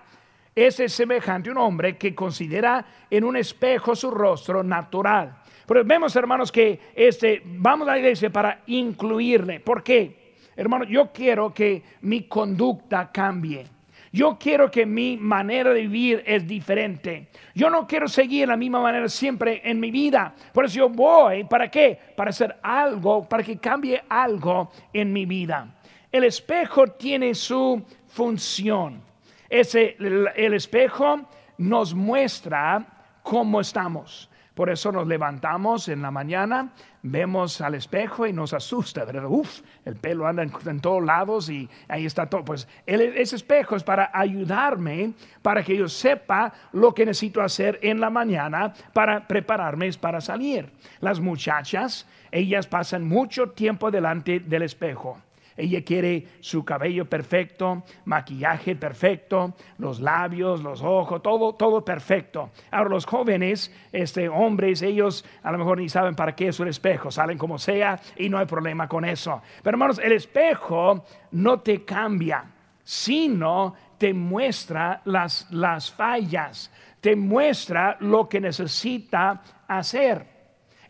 ese 0.55 0.86
es 0.86 0.93
semejante 0.93 1.50
a 1.50 1.51
un 1.51 1.57
hombre 1.57 1.97
que 1.97 2.15
considera 2.15 2.86
en 3.09 3.25
un 3.25 3.36
espejo 3.36 3.93
su 3.93 4.09
rostro 4.09 4.63
natural. 4.63 5.39
Pero 5.65 5.83
vemos, 5.83 6.15
hermanos, 6.15 6.50
que 6.50 6.79
este, 6.95 7.41
vamos 7.43 7.89
a 7.89 7.91
la 7.91 8.00
iglesia 8.00 8.29
para 8.29 8.62
incluirle. 8.67 9.59
¿Por 9.59 9.83
qué? 9.83 10.26
Hermano, 10.57 10.85
yo 10.85 11.13
quiero 11.13 11.53
que 11.53 11.83
mi 12.01 12.23
conducta 12.23 13.11
cambie. 13.11 13.67
Yo 14.11 14.37
quiero 14.39 14.71
que 14.71 14.87
mi 14.87 15.15
manera 15.15 15.71
de 15.71 15.81
vivir 15.81 16.23
es 16.25 16.47
diferente. 16.47 17.27
Yo 17.53 17.69
no 17.69 17.85
quiero 17.85 18.07
seguir 18.07 18.47
la 18.47 18.57
misma 18.57 18.81
manera 18.81 19.07
siempre 19.07 19.61
en 19.63 19.79
mi 19.79 19.91
vida. 19.91 20.33
Por 20.51 20.65
eso 20.65 20.77
yo 20.77 20.89
voy, 20.89 21.43
¿para 21.43 21.69
qué? 21.69 21.99
Para 22.15 22.31
hacer 22.31 22.57
algo, 22.63 23.29
para 23.29 23.43
que 23.43 23.57
cambie 23.59 24.01
algo 24.09 24.71
en 24.91 25.13
mi 25.13 25.27
vida. 25.27 25.75
El 26.11 26.23
espejo 26.23 26.87
tiene 26.87 27.35
su 27.35 27.85
función. 28.07 29.03
Ese, 29.49 29.95
el 29.99 30.53
espejo 30.55 31.29
nos 31.59 31.93
muestra 31.93 32.85
cómo 33.21 33.61
estamos. 33.61 34.29
Por 34.57 34.71
eso 34.71 34.91
nos 34.91 35.05
levantamos 35.05 35.87
en 35.87 36.01
la 36.01 36.09
mañana, 36.09 36.69
vemos 37.03 37.61
al 37.61 37.75
espejo 37.75 38.25
y 38.25 38.33
nos 38.33 38.53
asusta, 38.55 39.05
¿verdad? 39.05 39.25
Uf, 39.29 39.61
el 39.85 39.97
pelo 39.97 40.25
anda 40.25 40.41
en, 40.41 40.79
todos 40.79 41.05
lados 41.05 41.47
y 41.51 41.69
ahí 41.87 42.07
está 42.07 42.25
todo. 42.25 42.43
Pues 42.43 42.67
ese 42.87 43.35
espejo 43.35 43.75
es 43.75 43.83
para 43.83 44.09
ayudarme, 44.11 45.13
para 45.43 45.61
que 45.61 45.77
yo 45.77 45.87
sepa 45.87 46.51
lo 46.71 46.91
que 46.91 47.05
necesito 47.05 47.43
hacer 47.43 47.77
en 47.83 47.99
la 47.99 48.09
mañana 48.09 48.73
para 48.93 49.27
prepararme 49.27 49.91
para 49.93 50.21
salir. 50.21 50.71
Las 51.01 51.19
muchachas, 51.19 52.07
ellas 52.31 52.65
pasan 52.65 53.07
mucho 53.07 53.51
tiempo 53.51 53.91
delante 53.91 54.39
del 54.39 54.63
espejo 54.63 55.19
ella 55.57 55.83
quiere 55.83 56.27
su 56.39 56.63
cabello 56.63 57.09
perfecto, 57.09 57.83
maquillaje 58.05 58.75
perfecto, 58.75 59.55
los 59.79 59.99
labios, 59.99 60.61
los 60.61 60.83
ojos, 60.83 61.21
todo, 61.23 61.55
todo 61.55 61.83
perfecto. 61.83 62.51
Ahora 62.69 62.91
los 62.91 63.05
jóvenes, 63.05 63.73
este, 63.91 64.29
hombres, 64.29 64.83
ellos 64.83 65.25
a 65.41 65.51
lo 65.51 65.57
mejor 65.57 65.79
ni 65.79 65.89
saben 65.89 66.15
para 66.15 66.35
qué 66.35 66.49
es 66.49 66.59
un 66.59 66.67
espejo, 66.67 67.09
salen 67.09 67.39
como 67.39 67.57
sea 67.57 67.99
y 68.15 68.29
no 68.29 68.37
hay 68.37 68.45
problema 68.45 68.87
con 68.87 69.03
eso. 69.03 69.41
Pero 69.63 69.75
hermanos, 69.75 69.99
el 69.99 70.11
espejo 70.11 71.03
no 71.31 71.59
te 71.61 71.83
cambia, 71.83 72.45
sino 72.83 73.73
te 73.97 74.13
muestra 74.13 75.01
las, 75.05 75.51
las 75.51 75.91
fallas, 75.91 76.71
te 77.01 77.15
muestra 77.15 77.97
lo 77.99 78.29
que 78.29 78.39
necesita 78.39 79.41
hacer. 79.67 80.37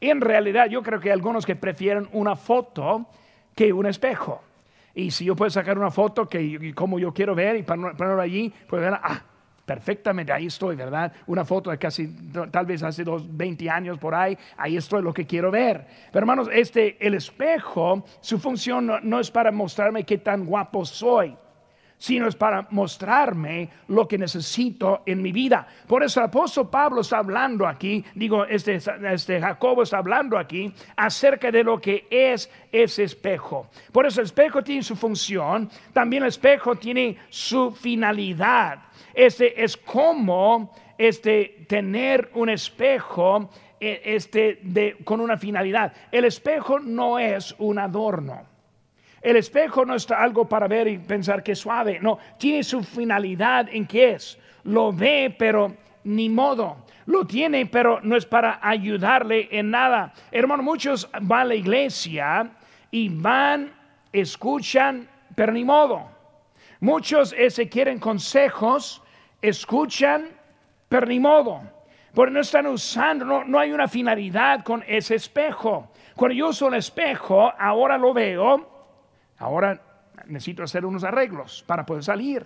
En 0.01 0.19
realidad 0.19 0.67
yo 0.67 0.83
creo 0.83 0.99
que 0.99 1.09
hay 1.09 1.13
algunos 1.13 1.45
que 1.45 1.55
prefieren 1.55 2.09
una 2.11 2.35
foto 2.35 3.07
que 3.55 3.71
un 3.73 3.85
espejo. 3.85 4.43
Y 4.97 5.11
si 5.11 5.25
yo 5.25 5.35
puedo 5.35 5.51
sacar 5.51 5.77
una 5.77 5.91
foto 5.91 6.27
que 6.27 6.73
como 6.73 6.97
yo 6.97 7.13
quiero 7.13 7.35
ver 7.35 7.55
y 7.55 7.61
ponerlo 7.61 8.19
allí, 8.19 8.51
pues 8.67 8.81
ver, 8.81 8.95
ah, 8.95 9.21
perfectamente, 9.63 10.33
ahí 10.33 10.47
estoy, 10.47 10.75
¿verdad? 10.75 11.13
Una 11.27 11.45
foto 11.45 11.69
de 11.69 11.77
casi, 11.77 12.07
tal 12.49 12.65
vez 12.65 12.81
hace 12.81 13.03
dos, 13.03 13.23
20 13.29 13.69
años 13.69 13.99
por 13.99 14.15
ahí, 14.15 14.35
ahí 14.57 14.75
estoy 14.75 15.03
lo 15.03 15.13
que 15.13 15.27
quiero 15.27 15.51
ver. 15.51 15.85
Pero 16.11 16.23
hermanos, 16.23 16.49
este, 16.51 16.97
el 17.05 17.13
espejo, 17.13 18.03
su 18.21 18.39
función 18.39 18.91
no 19.03 19.19
es 19.19 19.29
para 19.29 19.51
mostrarme 19.51 20.03
qué 20.03 20.17
tan 20.17 20.47
guapo 20.47 20.83
soy 20.83 21.37
sino 21.97 22.27
es 22.27 22.35
para 22.35 22.67
mostrarme 22.71 23.69
lo 23.87 24.07
que 24.07 24.17
necesito 24.17 25.01
en 25.05 25.21
mi 25.21 25.31
vida. 25.31 25.67
Por 25.87 26.03
eso 26.03 26.19
el 26.19 26.27
apóstol 26.27 26.69
Pablo 26.69 27.01
está 27.01 27.17
hablando 27.17 27.67
aquí, 27.67 28.03
digo, 28.15 28.45
este, 28.45 28.75
este 29.11 29.39
Jacobo 29.39 29.83
está 29.83 29.97
hablando 29.97 30.37
aquí 30.37 30.73
acerca 30.95 31.51
de 31.51 31.63
lo 31.63 31.81
que 31.81 32.07
es 32.09 32.49
ese 32.71 33.03
espejo. 33.03 33.69
Por 33.91 34.05
eso 34.05 34.21
el 34.21 34.25
espejo 34.25 34.63
tiene 34.63 34.83
su 34.83 34.95
función, 34.95 35.69
también 35.93 36.23
el 36.23 36.29
espejo 36.29 36.75
tiene 36.75 37.17
su 37.29 37.71
finalidad. 37.71 38.79
Este 39.13 39.63
es 39.63 39.75
como 39.75 40.73
este, 40.97 41.65
tener 41.67 42.29
un 42.35 42.49
espejo 42.49 43.49
eh, 43.79 44.01
este, 44.05 44.59
de, 44.63 44.97
con 45.03 45.21
una 45.21 45.37
finalidad. 45.37 45.93
El 46.11 46.25
espejo 46.25 46.79
no 46.79 47.19
es 47.19 47.55
un 47.59 47.79
adorno. 47.79 48.56
El 49.21 49.35
espejo 49.35 49.85
no 49.85 49.95
es 49.95 50.09
algo 50.11 50.47
para 50.47 50.67
ver 50.67 50.87
y 50.87 50.97
pensar 50.99 51.43
que 51.43 51.53
es 51.53 51.59
suave, 51.59 51.99
no, 51.99 52.19
tiene 52.37 52.63
su 52.63 52.83
finalidad 52.83 53.67
en 53.71 53.87
que 53.87 54.11
es. 54.11 54.37
Lo 54.63 54.93
ve, 54.93 55.35
pero 55.37 55.75
ni 56.03 56.29
modo. 56.29 56.85
Lo 57.05 57.25
tiene, 57.25 57.65
pero 57.65 57.99
no 58.01 58.15
es 58.15 58.25
para 58.25 58.59
ayudarle 58.61 59.47
en 59.51 59.71
nada. 59.71 60.13
Hermano, 60.31 60.61
muchos 60.61 61.09
van 61.21 61.41
a 61.41 61.45
la 61.45 61.55
iglesia 61.55 62.51
y 62.91 63.09
van, 63.09 63.73
escuchan, 64.11 65.07
pero 65.35 65.51
ni 65.53 65.63
modo. 65.63 66.09
Muchos 66.79 67.33
se 67.49 67.69
quieren 67.69 67.99
consejos, 67.99 69.01
escuchan, 69.41 70.29
pero 70.89 71.07
ni 71.07 71.19
modo. 71.19 71.61
Porque 72.13 72.33
no 72.33 72.41
están 72.41 72.67
usando, 72.67 73.25
no, 73.25 73.43
no 73.45 73.59
hay 73.59 73.71
una 73.71 73.87
finalidad 73.87 74.63
con 74.63 74.83
ese 74.87 75.15
espejo. 75.15 75.91
Cuando 76.15 76.35
yo 76.35 76.49
uso 76.49 76.67
el 76.67 76.75
espejo, 76.75 77.51
ahora 77.57 77.97
lo 77.97 78.13
veo 78.13 78.76
Ahora 79.39 79.79
necesito 80.25 80.63
hacer 80.63 80.85
unos 80.85 81.03
arreglos 81.03 81.63
para 81.67 81.85
poder 81.85 82.03
salir. 82.03 82.45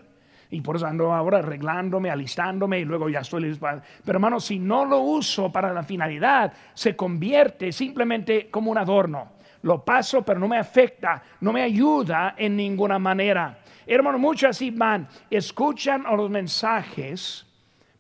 Y 0.50 0.60
por 0.60 0.76
eso 0.76 0.86
ando 0.86 1.14
ahora 1.14 1.40
arreglándome, 1.40 2.10
alistándome 2.10 2.80
y 2.80 2.86
luego 2.86 3.08
ya 3.08 3.20
estoy 3.20 3.44
listo. 3.44 3.66
Pero 4.04 4.18
hermano, 4.18 4.40
si 4.40 4.60
no 4.60 4.84
lo 4.84 5.00
uso 5.00 5.50
para 5.50 5.72
la 5.72 5.82
finalidad, 5.82 6.52
se 6.74 6.96
convierte 6.96 7.72
simplemente 7.72 8.50
como 8.50 8.70
un 8.70 8.78
adorno. 8.78 9.40
lo 9.64 9.86
paso, 9.86 10.24
pero 10.24 10.40
no 10.40 10.48
me 10.48 10.58
afecta, 10.58 11.22
no 11.40 11.54
me 11.54 11.62
ayuda 11.62 12.34
en 12.36 12.56
ninguna 12.58 12.98
manera. 12.98 13.60
Hermano, 13.86 14.18
muchos 14.18 14.50
así 14.50 14.72
van, 14.72 15.08
escuchan 15.30 16.04
los 16.04 16.30
mensajes, 16.32 17.46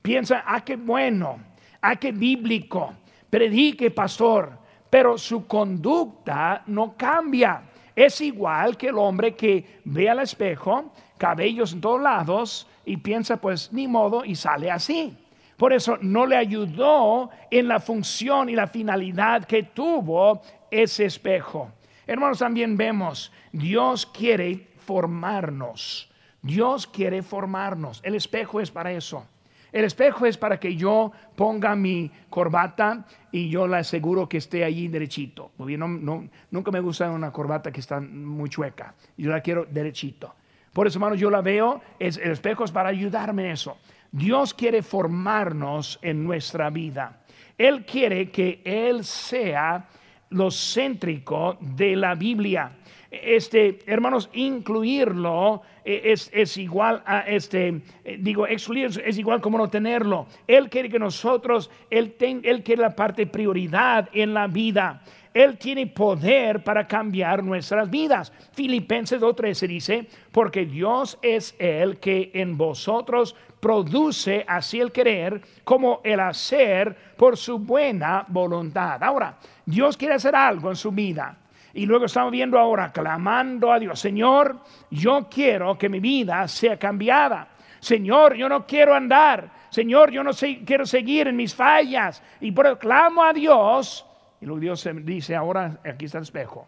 piensan, 0.02 0.42
ah, 0.46 0.62
qué 0.66 0.76
bueno, 0.76 1.40
ah, 1.82 1.96
qué 1.96 2.12
bíblico, 2.12 2.96
predique, 3.30 3.92
pastor, 3.92 4.58
pero 4.90 5.18
su 5.18 5.46
conducta 5.46 6.64
no 6.66 6.96
cambia. 6.98 7.62
Es 7.96 8.22
igual 8.22 8.78
que 8.78 8.88
el 8.88 8.98
hombre 8.98 9.36
que 9.36 9.82
ve 9.86 10.10
al 10.10 10.20
espejo, 10.20 10.92
cabellos 11.18 11.74
en 11.74 11.82
todos 11.82 12.02
lados, 12.02 12.68
y 12.86 12.98
piensa, 12.98 13.38
pues 13.38 13.72
ni 13.72 13.88
modo, 13.88 14.26
y 14.26 14.36
sale 14.36 14.72
así. 14.72 15.18
Por 15.58 15.74
eso 15.74 15.98
no 16.02 16.26
le 16.26 16.38
ayudó 16.38 17.30
en 17.52 17.68
la 17.68 17.80
función 17.80 18.50
y 18.50 18.56
la 18.56 18.68
finalidad 18.68 19.46
que 19.46 19.64
tuvo 19.64 20.42
ese 20.72 21.06
espejo. 21.06 21.72
Hermanos, 22.08 22.40
también 22.40 22.76
vemos, 22.76 23.32
Dios 23.52 24.06
quiere 24.08 24.70
formarnos. 24.86 26.10
Dios 26.42 26.88
quiere 26.88 27.22
formarnos. 27.22 28.00
El 28.04 28.16
espejo 28.16 28.60
es 28.60 28.72
para 28.72 28.92
eso. 28.92 29.26
El 29.72 29.86
espejo 29.86 30.26
es 30.26 30.38
para 30.38 30.60
que 30.60 30.76
yo 30.76 31.12
ponga 31.36 31.76
mi 31.76 32.12
corbata 32.30 33.06
y 33.32 33.50
yo 33.50 33.68
la 33.68 33.78
aseguro 33.78 34.28
que 34.28 34.38
esté 34.38 34.64
allí 34.64 34.88
derechito. 34.88 35.52
no, 35.58 36.28
nunca 36.50 36.72
me 36.72 36.80
gusta 36.82 37.10
una 37.10 37.32
corbata 37.32 37.72
que 37.72 37.80
está 37.80 38.02
muy 38.02 38.50
chueca. 38.50 38.94
Yo 39.18 39.32
la 39.32 39.42
quiero 39.42 39.66
derechito. 39.66 40.36
Por 40.74 40.88
eso, 40.88 40.98
hermanos, 40.98 41.20
yo 41.20 41.30
la 41.30 41.42
veo. 41.42 41.82
El 42.00 42.32
espejo 42.32 42.64
es 42.64 42.72
para 42.72 42.90
ayudarme 42.90 43.46
en 43.46 43.52
eso. 43.52 43.78
Dios 44.12 44.54
quiere 44.54 44.82
formarnos 44.82 46.00
en 46.02 46.24
nuestra 46.24 46.70
vida. 46.70 47.22
Él 47.58 47.86
quiere 47.86 48.30
que 48.30 48.62
Él 48.66 49.06
sea 49.06 49.88
lo 50.30 50.50
céntrico 50.50 51.58
de 51.62 51.96
la 51.96 52.16
Biblia. 52.16 52.72
Este, 53.12 53.80
hermanos, 53.88 54.30
incluirlo 54.32 55.62
eh, 55.84 56.02
es, 56.06 56.30
es 56.34 56.56
igual 56.56 57.04
a 57.06 57.20
este, 57.22 57.82
eh, 58.06 58.18
digo, 58.18 58.48
excluir 58.48 58.90
es 59.04 59.18
igual 59.18 59.42
como 59.42 59.58
no 59.58 59.70
tenerlo. 59.70 60.28
Él 60.48 60.70
quiere 60.70 60.90
que 60.90 60.98
nosotros, 60.98 61.70
Él, 61.90 62.16
él 62.20 62.64
quiere 62.64 62.82
la 62.82 62.96
parte 62.96 63.28
prioridad 63.28 64.08
en 64.14 64.34
la 64.34 64.48
vida. 64.48 65.02
Él 65.34 65.58
tiene 65.58 65.88
poder 65.88 66.64
para 66.64 66.88
cambiar 66.88 67.44
nuestras 67.44 67.90
vidas. 67.90 68.32
Filipenses 68.54 69.22
2.13 69.22 69.68
dice, 69.68 70.08
porque 70.32 70.66
Dios 70.66 71.18
es 71.22 71.54
el 71.60 72.00
que 72.00 72.32
en 72.34 72.58
vosotros 72.58 73.36
produce 73.60 74.46
así 74.48 74.80
el 74.80 74.92
querer 74.92 75.42
como 75.66 76.00
el 76.04 76.20
hacer 76.22 76.96
por 77.18 77.36
su 77.36 77.60
buena 77.60 78.26
voluntad. 78.30 79.04
Ahora, 79.04 79.38
Dios 79.66 79.98
quiere 79.98 80.16
hacer 80.16 80.36
algo 80.36 80.70
en 80.70 80.76
su 80.78 80.92
vida. 80.92 81.41
Y 81.74 81.86
luego 81.86 82.06
estamos 82.06 82.32
viendo 82.32 82.60
ahora, 82.60 82.92
clamando 82.92 83.72
a 83.72 83.80
Dios, 83.80 84.00
Señor, 84.00 84.60
yo 84.90 85.28
quiero 85.30 85.78
que 85.78 85.90
mi 85.90 86.00
vida 86.00 86.48
sea 86.48 86.78
cambiada. 86.78 87.48
Señor, 87.80 88.36
yo 88.36 88.48
no 88.48 88.66
quiero 88.66 88.94
andar. 88.94 89.52
Señor, 89.70 90.12
yo 90.12 90.24
no 90.24 90.32
quiero 90.66 90.86
seguir 90.86 91.28
en 91.28 91.36
mis 91.36 91.56
fallas. 91.56 92.22
Y 92.40 92.52
por 92.52 92.78
clamo 92.78 93.24
a 93.24 93.34
Dios. 93.34 94.06
Y 94.40 94.46
luego 94.46 94.60
Dios 94.60 94.88
dice, 95.04 95.36
ahora 95.36 95.80
aquí 95.84 96.06
está 96.06 96.20
el 96.20 96.24
espejo. 96.24 96.68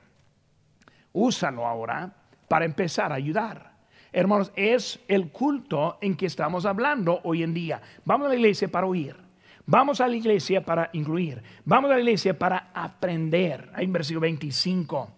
Úsalo 1.12 1.68
ahora 1.68 2.12
para 2.48 2.66
empezar 2.66 3.12
a 3.12 3.16
ayudar. 3.16 3.74
Hermanos, 4.12 4.52
es 4.56 5.00
el 5.08 5.32
culto 5.32 5.98
en 6.02 6.16
que 6.16 6.28
estamos 6.28 6.66
hablando 6.66 7.20
hoy 7.24 7.44
en 7.44 7.54
día. 7.54 7.82
Vamos 8.06 8.28
a 8.28 8.30
la 8.30 8.36
iglesia 8.36 8.68
para 8.68 8.88
oír. 8.88 9.23
Vamos 9.66 10.02
a 10.02 10.08
la 10.08 10.16
iglesia 10.16 10.64
para 10.64 10.90
incluir. 10.94 11.42
Vamos 11.66 11.92
a 11.92 11.96
la 11.96 12.00
iglesia 12.00 12.38
para 12.38 12.72
aprender. 12.74 13.70
Ahí 13.74 13.86
en 13.86 13.94
versículo 13.94 14.22
25. 14.22 15.10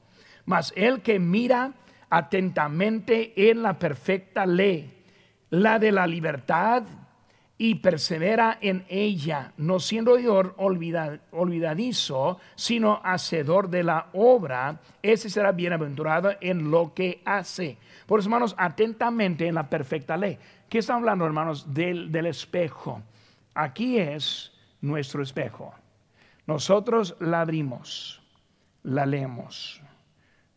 Mas 0.46 0.72
el 0.76 1.02
que 1.02 1.20
mira 1.20 1.74
atentamente 2.10 3.50
en 3.50 3.64
la 3.64 3.80
perfecta 3.80 4.46
ley, 4.46 5.04
la 5.50 5.80
de 5.80 5.92
la 5.92 6.06
libertad, 6.06 6.84
y 7.58 7.76
persevera 7.76 8.58
en 8.60 8.86
ella, 8.90 9.54
no 9.58 9.80
siendo 9.80 10.14
olvidadizo, 11.32 12.40
sino 12.56 13.00
hacedor 13.04 13.70
de 13.70 13.84
la 13.84 14.08
obra, 14.14 14.82
ese 15.02 15.30
será 15.30 15.54
bienaventurado 15.54 16.34
en 16.42 16.70
lo 16.70 16.94
que 16.94 17.22
hace. 17.24 17.78
Por 18.06 18.20
eso, 18.20 18.28
hermanos, 18.28 18.56
atentamente 18.58 19.48
en 19.48 19.56
la 19.56 19.70
perfecta 19.70 20.18
ley. 20.18 20.38
¿Qué 20.68 20.80
estamos 20.80 21.02
hablando, 21.02 21.26
hermanos? 21.26 21.74
Del, 21.74 22.12
del 22.12 22.26
espejo. 22.26 23.02
Aquí 23.56 23.98
es 23.98 24.52
nuestro 24.82 25.24
espejo. 25.24 25.74
Nosotros 26.46 27.16
la 27.20 27.42
abrimos, 27.42 28.22
la 28.84 29.06
leemos. 29.06 29.82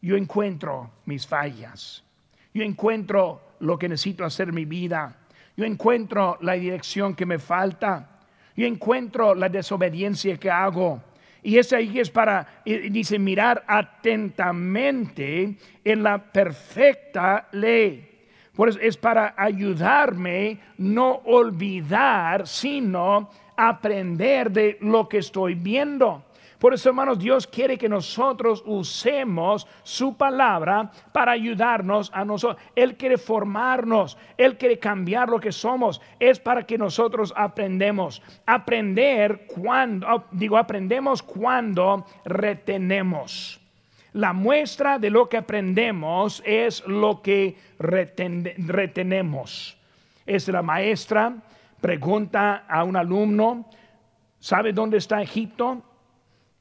Yo 0.02 0.16
encuentro 0.16 0.90
mis 1.06 1.26
fallas. 1.26 2.04
Yo 2.52 2.62
encuentro 2.64 3.54
lo 3.60 3.78
que 3.78 3.88
necesito 3.88 4.24
hacer 4.24 4.48
en 4.48 4.56
mi 4.56 4.64
vida. 4.64 5.16
Yo 5.56 5.64
encuentro 5.64 6.38
la 6.40 6.54
dirección 6.54 7.14
que 7.14 7.24
me 7.24 7.38
falta. 7.38 8.20
Yo 8.56 8.66
encuentro 8.66 9.34
la 9.34 9.48
desobediencia 9.48 10.36
que 10.36 10.50
hago. 10.50 11.00
Y 11.42 11.56
ese 11.56 11.76
ahí 11.76 12.00
es 12.00 12.10
para, 12.10 12.62
dice, 12.64 13.18
mirar 13.18 13.64
atentamente 13.68 15.56
en 15.84 16.02
la 16.02 16.32
perfecta 16.32 17.48
ley 17.52 18.17
por 18.58 18.68
eso 18.68 18.80
es 18.82 18.96
para 18.96 19.34
ayudarme 19.36 20.58
no 20.78 21.20
olvidar, 21.26 22.44
sino 22.48 23.30
aprender 23.56 24.50
de 24.50 24.78
lo 24.80 25.08
que 25.08 25.18
estoy 25.18 25.54
viendo. 25.54 26.24
Por 26.58 26.74
eso, 26.74 26.88
hermanos, 26.88 27.20
Dios 27.20 27.46
quiere 27.46 27.78
que 27.78 27.88
nosotros 27.88 28.64
usemos 28.66 29.64
su 29.84 30.16
palabra 30.16 30.90
para 31.12 31.30
ayudarnos 31.30 32.10
a 32.12 32.24
nosotros. 32.24 32.60
Él 32.74 32.96
quiere 32.96 33.16
formarnos, 33.16 34.18
Él 34.36 34.58
quiere 34.58 34.80
cambiar 34.80 35.28
lo 35.28 35.38
que 35.38 35.52
somos. 35.52 36.00
Es 36.18 36.40
para 36.40 36.64
que 36.64 36.76
nosotros 36.76 37.32
aprendemos. 37.36 38.20
Aprender 38.44 39.46
cuando, 39.46 40.24
digo, 40.32 40.56
aprendemos 40.58 41.22
cuando 41.22 42.04
retenemos. 42.24 43.60
La 44.12 44.32
muestra 44.32 44.98
de 44.98 45.10
lo 45.10 45.28
que 45.28 45.36
aprendemos 45.36 46.42
es 46.46 46.86
lo 46.86 47.20
que 47.22 47.56
retenemos. 47.78 49.76
Es 50.24 50.48
la 50.48 50.62
maestra, 50.62 51.34
pregunta 51.80 52.64
a 52.68 52.84
un 52.84 52.96
alumno, 52.96 53.68
¿sabe 54.38 54.72
dónde 54.72 54.98
está 54.98 55.22
Egipto? 55.22 55.82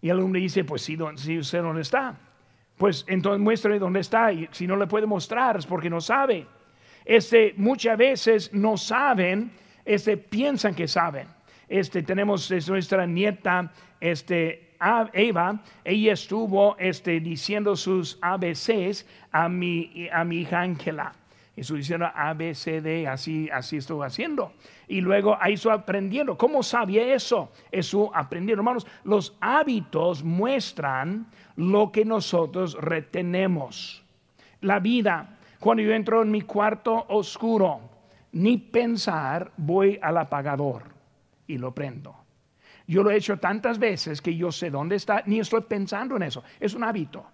Y 0.01 0.09
el 0.09 0.17
alumno 0.17 0.39
dice, 0.39 0.63
pues 0.63 0.81
sí, 0.81 0.97
sí 1.15 1.39
usted 1.39 1.61
dónde 1.61 1.81
está. 1.81 2.15
Pues 2.77 3.05
entonces 3.07 3.41
muestre 3.41 3.79
dónde 3.79 4.01
está. 4.01 4.31
Y 4.31 4.47
si 4.51 4.67
no 4.67 4.75
le 4.75 4.87
puede 4.87 5.07
mostrar 5.07 5.57
es 5.57 5.65
porque 5.65 5.89
no 5.89 5.99
sabe. 5.99 6.45
Este, 7.03 7.53
muchas 7.57 7.97
veces 7.97 8.53
no 8.53 8.77
saben, 8.77 9.51
este, 9.85 10.17
piensan 10.17 10.75
que 10.75 10.87
saben. 10.87 11.27
Este, 11.67 12.03
tenemos 12.03 12.51
nuestra 12.69 13.05
nieta, 13.05 13.71
este, 13.99 14.66
Eva, 15.13 15.61
ella 15.83 16.13
estuvo 16.13 16.77
este, 16.77 17.19
diciendo 17.19 17.75
sus 17.75 18.17
ABCs 18.21 19.05
a 19.31 19.49
mi, 19.49 20.07
a 20.11 20.23
mi 20.23 20.37
hija 20.37 20.61
Ángela. 20.61 21.13
Estuvo 21.57 21.77
diciendo 21.79 22.07
ABCD, 22.13 23.07
así, 23.07 23.49
así 23.51 23.77
estuvo 23.77 24.03
haciendo. 24.03 24.53
Y 24.87 25.01
luego 25.01 25.35
ahí 25.41 25.53
estuvo 25.53 25.73
aprendiendo. 25.73 26.37
¿Cómo 26.37 26.61
sabía 26.61 27.15
eso? 27.15 27.51
Eso 27.71 28.11
aprendiendo. 28.15 28.61
Hermanos, 28.61 28.85
los 29.03 29.35
hábitos 29.41 30.23
muestran 30.23 31.25
lo 31.55 31.91
que 31.91 32.05
nosotros 32.05 32.77
retenemos. 32.79 34.03
La 34.61 34.79
vida, 34.79 35.39
cuando 35.59 35.81
yo 35.81 35.93
entro 35.93 36.21
en 36.21 36.29
mi 36.29 36.41
cuarto 36.41 37.05
oscuro, 37.09 37.81
ni 38.33 38.59
pensar, 38.59 39.51
voy 39.57 39.97
al 39.99 40.17
apagador 40.17 40.83
y 41.47 41.57
lo 41.57 41.73
prendo. 41.73 42.26
Yo 42.87 43.03
lo 43.03 43.11
he 43.11 43.17
hecho 43.17 43.37
tantas 43.37 43.77
veces 43.77 44.21
que 44.21 44.35
yo 44.35 44.51
sé 44.51 44.69
dónde 44.69 44.95
está, 44.95 45.21
ni 45.25 45.39
estoy 45.39 45.61
pensando 45.61 46.15
en 46.15 46.23
eso. 46.23 46.43
Es 46.59 46.73
un 46.73 46.85
hábito. 46.85 47.25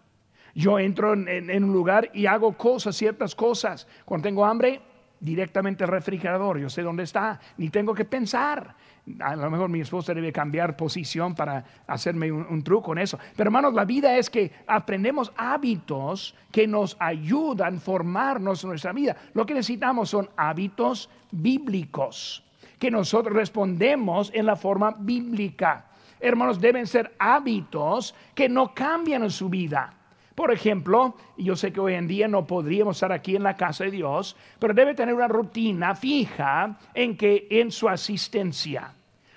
Yo 0.56 0.80
entro 0.80 1.13
en, 1.13 1.63
un 1.63 1.72
lugar 1.72 2.10
y 2.13 2.26
hago 2.26 2.58
cosas, 2.58 2.96
ciertas 2.96 3.36
cosas. 3.36 3.88
Cuando 4.04 4.24
tengo 4.24 4.46
hambre, 4.46 4.82
directamente 5.20 5.84
al 5.84 5.92
refrigerador. 5.92 6.60
Yo 6.60 6.70
sé 6.70 6.82
dónde 6.82 7.04
está, 7.04 7.39
ni 7.58 7.70
tengo 7.70 7.94
que 7.94 8.04
pensar. 8.04 8.76
A 9.20 9.36
lo 9.36 9.50
mejor 9.52 9.70
mi 9.70 9.82
esposa 9.82 10.13
debe 10.13 10.32
cambiar 10.32 10.76
posición 10.76 11.36
para 11.36 11.63
hacerme 11.88 12.32
un, 12.32 12.46
un, 12.50 12.63
truco 12.63 12.88
con 12.88 12.98
eso. 12.98 13.20
Pero 13.36 13.48
hermanos, 13.48 13.74
la 13.74 13.86
vida 13.86 14.18
es 14.18 14.30
que 14.30 14.52
aprendemos 14.68 15.32
hábitos 15.38 16.36
que 16.52 16.68
nos 16.68 16.98
ayudan 17.00 17.78
a 17.78 17.80
formarnos 17.80 18.63
en 18.63 18.70
nuestra 18.70 18.92
vida. 18.92 19.16
Lo 19.34 19.46
que 19.46 19.54
necesitamos 19.54 20.10
son 20.10 20.30
hábitos 20.36 21.10
bíblicos 21.32 22.44
que 22.84 22.91
nosotros 22.91 23.34
respondemos 23.34 24.30
en 24.34 24.46
la 24.46 24.58
forma 24.58 24.93
bíblica. 25.00 25.86
Hermanos, 26.19 26.60
deben 26.60 26.86
ser 26.86 27.15
hábitos 27.17 28.13
que 28.36 28.50
no 28.50 28.74
cambian 28.74 29.24
en 29.24 29.30
su 29.30 29.48
vida. 29.48 29.93
Por 30.36 30.52
ejemplo, 30.52 31.15
yo 31.38 31.56
sé 31.56 31.72
que 31.72 31.80
hoy 31.80 31.93
en 31.93 32.10
día 32.10 32.28
no 32.28 32.46
podríamos 32.46 32.98
estar 32.98 33.13
aquí 33.13 33.38
en 33.38 33.43
la 33.43 33.56
casa 33.56 33.86
de 33.86 33.91
Dios, 33.91 34.36
pero 34.60 34.74
debe 34.74 34.96
tener 34.96 35.15
una 35.15 35.30
rutina 35.30 35.96
fija 35.96 36.78
en 36.93 37.15
que 37.15 37.48
en 37.50 37.72
su 37.72 37.88
asistencia. 37.88 38.93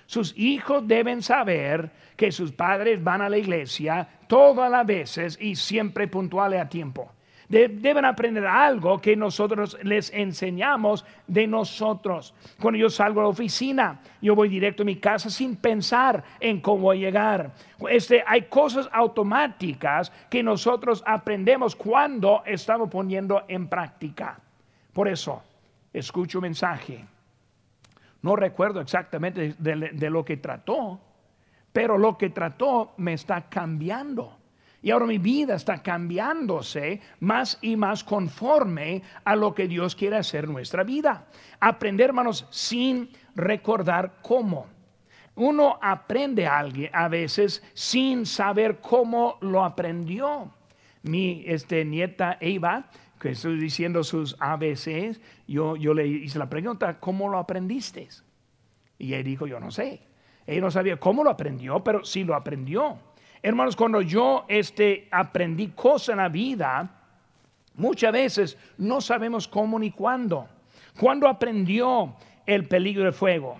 Sus 0.07 0.37
hijos 0.37 0.83
deben 0.89 1.23
saber 1.23 1.93
que 2.17 2.33
sus 2.33 2.51
padres 2.51 3.01
van 3.05 3.23
a 3.23 3.29
la 3.29 3.39
iglesia 3.39 4.09
todas 4.27 4.69
las 4.69 4.85
veces 4.85 5.39
y 5.41 5.55
siempre 5.55 6.09
puntuales 6.09 6.61
a 6.61 6.69
tiempo. 6.69 7.13
Deben 7.49 8.05
aprender 8.05 8.47
algo 8.47 9.01
que 9.01 9.17
nosotros 9.17 9.79
les 9.83 10.13
enseñamos 10.13 11.05
de 11.27 11.47
nosotros. 11.47 12.35
Cuando 12.61 12.79
yo 12.79 12.91
salgo 12.91 13.21
a 13.21 13.25
la 13.25 13.29
oficina, 13.29 14.01
yo 14.21 14.35
voy 14.35 14.49
directo 14.49 14.83
a 14.83 14.87
mi 14.87 14.97
casa 14.97 15.31
sin 15.31 15.57
pensar 15.57 16.23
en 16.41 16.61
cómo 16.61 16.93
llegar. 16.95 17.53
Este, 17.89 18.23
hay 18.27 18.43
cosas 18.43 18.89
automáticas 18.93 20.13
que 20.29 20.43
nosotros 20.43 21.03
aprendemos 21.07 21.77
cuando 21.77 22.43
estamos 22.45 22.91
poniendo 22.91 23.45
en 23.49 23.69
práctica. 23.69 24.39
Por 24.93 25.09
eso, 25.09 25.43
escucho 25.93 26.39
un 26.39 26.43
mensaje 26.43 27.05
no 28.27 28.35
recuerdo 28.35 28.81
exactamente 28.81 29.55
de, 29.57 30.11
lo 30.11 30.25
que 30.25 30.37
trató, 30.39 31.01
pero 31.73 31.97
lo 31.97 32.19
que 32.19 32.31
trató 32.31 32.95
me 32.97 33.13
está 33.13 33.43
cambiando. 33.43 34.37
Y 34.87 34.93
ahora 34.93 35.07
mi 35.07 35.19
vida 35.19 35.57
está 35.57 35.83
cambiándose 35.83 37.01
más 37.19 37.59
y 37.61 37.75
más 37.75 38.05
conforme 38.05 39.03
a 39.25 39.35
lo 39.35 39.53
que 39.53 39.67
Dios 39.67 39.97
quiere 39.97 40.15
hacer 40.15 40.45
en 40.45 40.53
nuestra 40.53 40.85
vida. 40.85 41.27
Aprender, 41.59 42.11
hermanos, 42.11 42.47
sin 42.51 43.11
recordar 43.35 44.19
cómo. 44.23 44.69
Uno 45.35 45.77
aprende 45.83 46.47
a 46.47 46.59
alguien 46.59 46.91
a 46.93 47.09
veces 47.09 47.65
sin 47.75 48.27
saber 48.27 48.79
cómo 48.81 49.39
lo 49.41 49.65
aprendió. 49.65 50.55
Mi 51.03 51.43
este, 51.49 51.85
nieta 51.85 52.39
Eva 52.41 52.89
que 53.19 53.31
estoy 53.31 53.59
diciendo 53.59 54.05
sus 54.05 54.37
ABCs, 54.39 55.21
yo, 55.49 55.75
yo 55.75 55.95
le 55.95 56.07
hice 56.07 56.39
la 56.39 56.49
pregunta, 56.49 57.01
¿cómo 57.01 57.29
lo 57.29 57.39
aprendiste? 57.39 58.07
Y 59.01 59.15
él 59.15 59.25
dijo, 59.25 59.49
yo 59.49 59.59
no 59.59 59.73
sé. 59.73 60.03
Él 60.47 60.61
no 60.61 60.71
sabía 60.71 60.97
cómo 60.99 61.25
lo 61.25 61.31
aprendió, 61.31 61.83
pero 61.83 62.05
sí 62.05 62.23
lo 62.23 62.37
aprendió. 62.37 63.01
Hermanos, 63.47 63.77
cuando 63.77 64.03
yo 64.03 64.45
este, 64.49 65.07
aprendí 65.09 65.69
cosas 65.69 66.09
en 66.09 66.17
la 66.17 66.29
vida, 66.29 66.91
muchas 67.77 68.11
veces 68.11 68.59
no 68.77 69.01
sabemos 69.01 69.47
cómo 69.47 69.79
ni 69.79 69.93
cuándo. 69.93 70.49
Cuando 70.99 71.29
aprendió 71.29 72.17
el 72.45 72.67
peligro 72.67 73.05
del 73.05 73.13
fuego 73.13 73.57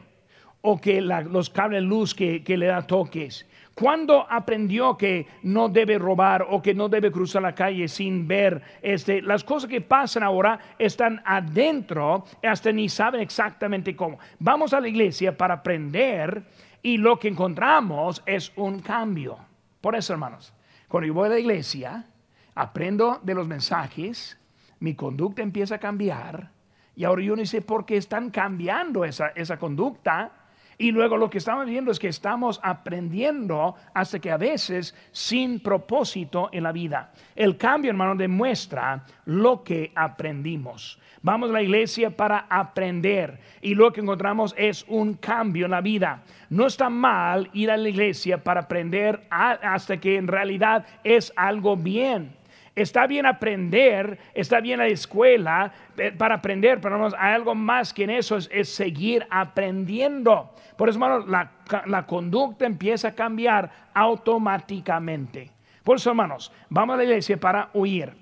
o 0.61 0.81
que 0.81 1.01
los 1.01 1.51
cables 1.51 1.85
luz 1.85 2.17
que, 2.17 2.43
que 2.43 2.57
le 2.57 2.67
da 2.67 2.85
toques, 2.85 3.47
¿Cuándo 3.75 4.27
aprendió 4.29 4.97
que 4.97 5.27
no 5.43 5.69
debe 5.69 5.99
robar 5.99 6.47
o 6.51 6.61
que 6.61 6.75
no 6.75 6.89
debe 6.89 7.13
cruzar 7.13 7.43
la 7.43 7.55
calle 7.55 7.87
sin 7.87 8.27
ver 8.27 8.61
este, 8.83 9.23
las 9.23 9.45
cosas 9.45 9.71
que 9.71 9.83
pasan 9.83 10.25
ahora 10.25 10.59
están 10.79 11.23
adentro, 11.25 12.25
hasta 12.43 12.73
ni 12.73 12.89
saben 12.89 13.21
exactamente 13.21 13.95
cómo? 13.95 14.19
Vamos 14.41 14.73
a 14.73 14.81
la 14.81 14.89
iglesia 14.89 15.37
para 15.37 15.55
aprender 15.55 16.43
y 16.83 16.97
lo 16.97 17.21
que 17.21 17.29
encontramos 17.29 18.21
es 18.27 18.51
un 18.57 18.81
cambio. 18.81 19.39
Por 19.81 19.97
eso, 19.97 20.13
hermanos, 20.13 20.53
cuando 20.89 21.07
yo 21.07 21.15
voy 21.15 21.27
a 21.27 21.31
la 21.31 21.39
iglesia, 21.39 22.07
aprendo 22.55 23.21
de 23.23 23.35
los 23.35 23.47
mensajes, 23.47 24.39
mi 24.81 24.95
conducta 24.95 25.43
empieza 25.43 25.77
a 25.77 25.79
cambiar 25.79 26.51
y 26.95 27.05
ahora 27.05 27.23
yo 27.23 27.37
no 27.37 27.45
sé 27.45 27.61
por 27.61 27.85
qué 27.85 27.97
están 27.97 28.31
cambiando 28.31 29.05
esa, 29.05 29.29
esa 29.29 29.59
conducta 29.59 30.33
y 30.79 30.93
luego 30.93 31.17
lo 31.17 31.31
que 31.31 31.39
estamos 31.39 31.67
viendo 31.67 31.91
es 31.91 31.99
que 31.99 32.09
estamos 32.09 32.61
aprendiendo 32.63 33.77
hasta 33.95 34.19
que 34.19 34.31
a 34.31 34.37
veces 34.37 34.95
sin 35.11 35.61
propósito 35.61 36.51
en 36.53 36.65
la 36.65 36.73
vida. 36.73 37.13
El 37.35 37.57
cambio, 37.57 37.91
hermano, 37.91 38.15
demuestra 38.15 39.05
lo 39.25 39.65
que 39.65 39.93
aprendimos. 39.95 40.99
Vamos 41.23 41.51
a 41.51 41.55
la 41.55 41.63
iglesia 41.63 42.15
para 42.15 42.47
aprender 42.51 43.41
y 43.63 43.75
lo 43.75 43.93
que 43.93 44.03
encontramos 44.03 44.55
es 44.57 44.85
un 44.87 45.15
cambio 45.15 45.65
en 45.65 45.73
la 45.73 45.81
vida. 45.81 46.23
No 46.51 46.67
está 46.67 46.91
mal 46.91 47.51
ir 47.55 47.71
a 47.71 47.77
la 47.77 47.89
iglesia 47.89 48.45
para 48.45 48.61
aprender 48.61 49.27
hasta 49.31 49.97
que 49.97 50.17
en 50.17 50.29
realidad 50.29 50.85
es 51.03 51.33
algo 51.37 51.77
bien. 51.77 52.36
Está 52.77 53.07
bien 53.07 53.25
aprender, 53.25 54.19
está 54.35 54.61
bien 54.61 54.81
la 54.81 54.87
escuela 54.87 55.73
eh, 55.97 56.13
para 56.13 56.35
aprender, 56.35 56.79
pero 56.79 57.07
hay 57.19 57.35
algo 57.35 57.55
más 57.55 57.95
que 57.95 58.05
en 58.05 58.11
eso, 58.11 58.37
es, 58.37 58.69
seguir 58.69 59.27
aprendiendo. 59.31 60.55
Por 60.77 60.91
eso, 60.91 60.99
hermanos, 60.99 61.27
la, 61.27 62.07
conducta 62.07 62.67
empieza 62.67 63.09
a 63.09 63.13
cambiar 63.13 63.71
automáticamente. 63.95 65.51
Por 65.83 65.97
eso, 65.97 66.11
hermanos, 66.11 66.53
vamos 66.69 66.95
a 66.95 66.97
la 66.99 67.05
iglesia 67.05 67.41
para 67.41 67.71
oír 67.73 68.13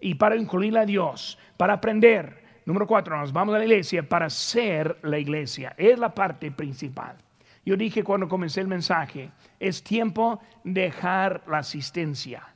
y 0.00 0.14
para 0.14 0.36
incluir 0.36 0.78
a 0.78 0.86
Dios, 0.86 1.36
para 1.56 1.72
aprender. 1.72 2.44
Número 2.66 2.86
cuatro, 2.86 3.18
nos 3.18 3.32
vamos 3.32 3.56
a 3.56 3.58
la 3.58 3.64
iglesia 3.64 4.08
para 4.08 4.30
ser 4.30 4.96
la 5.02 5.18
iglesia. 5.18 5.74
Es 5.76 5.98
la 5.98 6.14
parte 6.14 6.52
principal. 6.52 7.16
Yo 7.64 7.76
dije 7.76 8.04
cuando 8.04 8.28
comencé 8.28 8.60
el 8.60 8.68
mensaje, 8.68 9.32
es 9.58 9.82
tiempo 9.82 10.40
de 10.62 10.82
dejar 10.82 11.42
la 11.48 11.58
asistencia. 11.58 12.53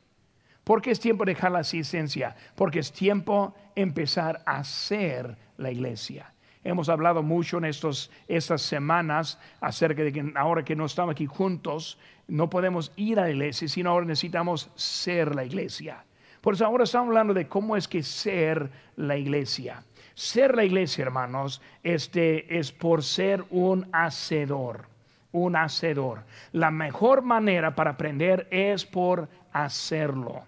¿Por 0.68 0.83
qué 0.83 0.90
es 0.90 1.00
tiempo 1.00 1.24
de 1.24 1.33
dejar 1.33 1.52
la 1.52 1.61
asistencia? 1.61 2.37
Porque 2.54 2.81
es 2.81 2.92
tiempo 2.92 3.54
empezar 3.74 4.42
a 4.44 4.62
ser 4.64 5.35
la 5.57 5.70
iglesia. 5.70 6.35
Hemos 6.62 6.90
hablado 6.90 7.22
mucho 7.22 7.57
en 7.57 7.64
estos, 7.64 8.11
estas 8.28 8.61
semanas 8.61 9.40
acerca 9.62 10.02
de 10.02 10.12
que 10.12 10.33
ahora 10.35 10.66
que 10.66 10.76
no 10.76 10.85
estamos 10.85 11.12
aquí 11.12 11.24
juntos, 11.24 11.98
no 12.26 12.50
podemos 12.50 12.92
ir 12.96 13.18
a 13.18 13.22
la 13.22 13.31
iglesia, 13.31 13.66
sino 13.66 13.88
ahora 13.88 14.04
necesitamos 14.04 14.70
ser 14.74 15.35
la 15.35 15.46
iglesia. 15.46 16.04
Por 16.42 16.52
eso 16.52 16.66
ahora 16.66 16.85
estamos 16.85 17.09
hablando 17.09 17.33
de 17.33 17.48
cómo 17.48 17.74
es 17.74 17.88
que 17.88 18.02
ser 18.02 18.70
la 18.96 19.16
iglesia. 19.16 19.83
Ser 20.12 20.54
la 20.54 20.64
iglesia, 20.64 21.00
hermanos, 21.00 21.62
este 21.83 22.59
es 22.59 22.72
por 22.72 23.02
ser 23.02 23.42
un 23.48 23.88
hacedor, 23.90 24.85
un 25.33 25.57
hacedor. 25.57 26.24
La 26.52 26.70
mejor 26.70 27.22
manera 27.22 27.74
para 27.74 27.92
aprender 27.92 28.46
es 28.50 28.85
por 28.85 29.31
hacerlo 29.50 30.44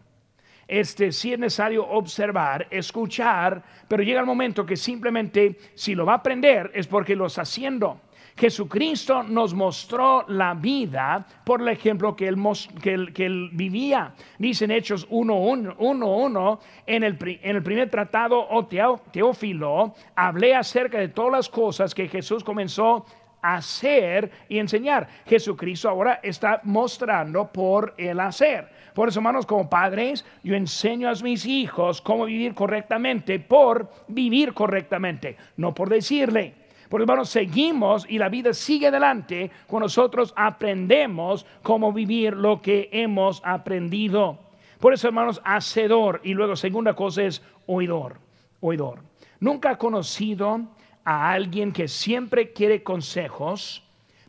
este, 0.71 1.11
si 1.11 1.33
es 1.33 1.39
necesario 1.39 1.85
observar, 1.85 2.69
escuchar, 2.71 3.61
pero 3.89 4.05
llega 4.05 4.21
el 4.21 4.27
momento 4.27 4.65
que 4.65 4.77
simplemente 4.77 5.59
si 5.75 5.97
lo 5.97 6.07
va 6.07 6.13
a 6.13 6.17
aprender 6.17 6.71
es 6.73 6.87
porque 6.87 7.17
lo 7.17 7.27
está 7.27 7.43
haciendo. 7.43 8.03
Jesucristo 8.37 9.25
nos 9.25 9.53
mostró 9.53 10.25
la 10.29 10.55
vida 10.55 11.27
por 11.45 11.61
el 11.61 11.69
ejemplo 11.69 12.15
que 12.15 12.29
él, 12.29 13.13
que 13.13 13.27
él, 13.27 13.51
vivía. 13.53 14.15
Dice 14.39 14.65
en 14.67 14.71
Hechos 14.71 15.09
1.1, 15.11 16.59
en, 16.87 17.03
el, 17.03 17.19
en 17.43 17.57
el 17.57 17.63
primer 17.65 17.91
tratado, 17.91 18.39
o 18.39 18.61
oh, 18.61 19.01
Teófilo, 19.11 19.95
hablé 20.15 20.55
acerca 20.55 21.01
de 21.01 21.09
todas 21.09 21.33
las 21.33 21.49
cosas 21.49 21.93
que 21.93 22.07
Jesús 22.07 22.45
comenzó 22.45 23.05
a 23.43 23.57
hacer 23.57 24.31
y 24.49 24.59
enseñar. 24.59 25.09
Jesucristo 25.27 25.89
ahora 25.89 26.21
está 26.23 26.61
mostrando 26.63 27.51
por 27.51 27.95
el 27.99 28.21
hacer. 28.21 28.69
Por 28.95 29.09
eso, 29.09 29.21
hermanos, 29.21 29.47
como 29.47 29.71
padres, 29.71 30.25
yo 30.43 30.55
enseño 30.55 31.09
a 31.09 31.15
mis 31.23 31.47
hijos 31.47 32.01
cómo 32.01 32.25
vivir 32.25 32.55
correctamente 32.55 33.39
por 33.39 33.91
vivir 34.09 34.55
correctamente, 34.55 35.37
no 35.57 35.75
por 35.75 35.89
decirle. 35.89 36.55
Por 36.89 37.01
hermanos, 37.01 37.29
seguimos 37.29 38.05
y 38.09 38.19
la 38.19 38.29
vida 38.29 38.53
sigue 38.53 38.89
adelante 38.89 39.51
cuando 39.69 39.85
nosotros 39.85 40.35
aprendemos 40.37 41.47
cómo 41.63 41.93
vivir 41.93 42.35
lo 42.35 42.61
que 42.61 42.89
hemos 42.91 43.41
aprendido. 43.45 44.41
Por 44.81 44.93
eso, 44.93 45.07
hermanos, 45.07 45.41
hacedor. 45.45 46.21
Y 46.25 46.35
luego, 46.35 46.57
segunda 46.57 46.95
cosa 46.95 47.23
es 47.23 47.43
oidor. 47.67 48.17
Oidor. 48.61 49.05
Nunca 49.39 49.73
he 49.73 49.79
conocido 49.79 50.63
a 51.05 51.31
alguien 51.31 51.73
que 51.73 51.87
siempre 51.87 52.53
quiere 52.53 52.83
consejos, 52.83 53.85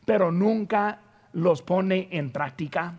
pero 0.06 0.32
nunca 0.32 1.00
los 1.34 1.64
pone 1.64 2.10
en 2.12 2.32
práctica. 2.32 2.94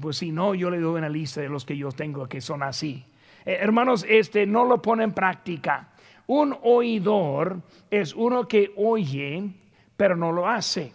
Pues 0.00 0.18
si 0.18 0.32
no, 0.32 0.54
yo 0.54 0.70
le 0.70 0.80
doy 0.80 0.98
una 0.98 1.08
lista 1.08 1.40
de 1.40 1.48
los 1.48 1.64
que 1.64 1.76
yo 1.76 1.90
tengo 1.90 2.28
que 2.28 2.40
son 2.40 2.62
así. 2.62 3.04
Eh, 3.44 3.58
hermanos, 3.60 4.04
este 4.08 4.46
no 4.46 4.64
lo 4.64 4.80
pone 4.80 5.04
en 5.04 5.12
práctica. 5.12 5.88
Un 6.26 6.56
oidor 6.62 7.60
es 7.90 8.14
uno 8.14 8.46
que 8.46 8.72
oye, 8.76 9.50
pero 9.96 10.16
no 10.16 10.32
lo 10.32 10.48
hace. 10.48 10.92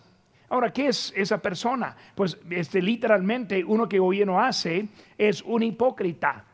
Ahora, 0.49 0.71
¿qué 0.71 0.87
es 0.87 1.13
esa 1.15 1.41
persona? 1.41 1.95
Pues 2.15 2.37
este, 2.49 2.81
literalmente 2.81 3.63
uno 3.63 3.89
que 3.89 3.99
oye 3.99 4.25
no 4.25 4.39
hace 4.39 4.87
es 5.17 5.41
un 5.41 5.63
hipócrita. 5.63 6.45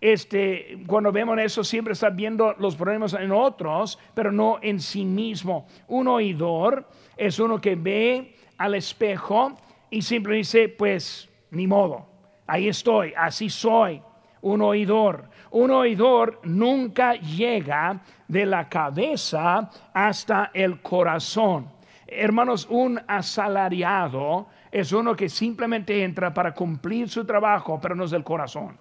Este, 0.00 0.78
cuando 0.86 1.12
vemos 1.12 1.38
eso 1.38 1.62
siempre 1.62 1.92
está 1.92 2.10
viendo 2.10 2.54
los 2.58 2.74
problemas 2.74 3.12
en 3.14 3.30
otros, 3.30 3.98
pero 4.14 4.32
no 4.32 4.58
en 4.62 4.80
sí 4.80 5.04
mismo. 5.04 5.66
Un 5.86 6.08
oidor 6.08 6.88
es 7.16 7.38
uno 7.38 7.60
que 7.60 7.76
ve 7.76 8.34
al 8.56 8.74
espejo 8.74 9.56
y 9.90 10.02
simplemente 10.02 10.38
dice, 10.38 10.68
pues 10.70 11.28
ni 11.52 11.66
modo, 11.66 12.06
ahí 12.46 12.68
estoy, 12.68 13.14
así 13.16 13.48
soy, 13.48 14.02
un 14.42 14.60
oidor. 14.60 15.30
Un 15.52 15.70
oidor 15.70 16.40
nunca 16.44 17.14
llega 17.14 18.00
de 18.26 18.44
la 18.46 18.68
cabeza 18.68 19.70
hasta 19.92 20.50
el 20.52 20.80
corazón. 20.80 21.70
Hermanos, 22.06 22.66
un 22.68 23.00
asalariado 23.06 24.48
es 24.70 24.92
uno 24.92 25.14
que 25.14 25.28
simplemente 25.28 26.02
entra 26.02 26.32
para 26.32 26.52
cumplir 26.54 27.08
su 27.08 27.24
trabajo, 27.24 27.78
pero 27.80 27.94
no 27.94 28.04
es 28.04 28.10
del 28.10 28.24
corazón. 28.24 28.78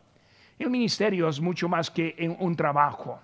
El 0.57 0.69
ministerio 0.69 1.27
es 1.27 1.39
mucho 1.39 1.67
más 1.67 1.89
que 1.89 2.35
un 2.39 2.55
trabajo. 2.55 3.19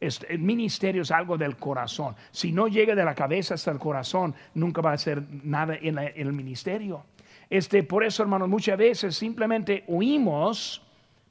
el 0.00 0.38
ministerio 0.38 1.02
es 1.02 1.10
algo 1.10 1.36
del 1.36 1.56
corazón. 1.56 2.14
Si 2.30 2.52
no 2.52 2.68
llega 2.68 2.94
de 2.94 3.04
la 3.04 3.14
cabeza 3.14 3.54
hasta 3.54 3.70
el 3.70 3.78
corazón, 3.78 4.34
nunca 4.54 4.80
va 4.80 4.90
a 4.90 4.94
hacer 4.94 5.22
nada 5.42 5.76
en, 5.80 5.98
el 5.98 6.32
ministerio. 6.32 7.04
Este, 7.50 7.82
por 7.82 8.04
eso, 8.04 8.22
hermanos, 8.22 8.48
muchas 8.48 8.76
veces 8.76 9.16
simplemente 9.16 9.84
oímos, 9.88 10.82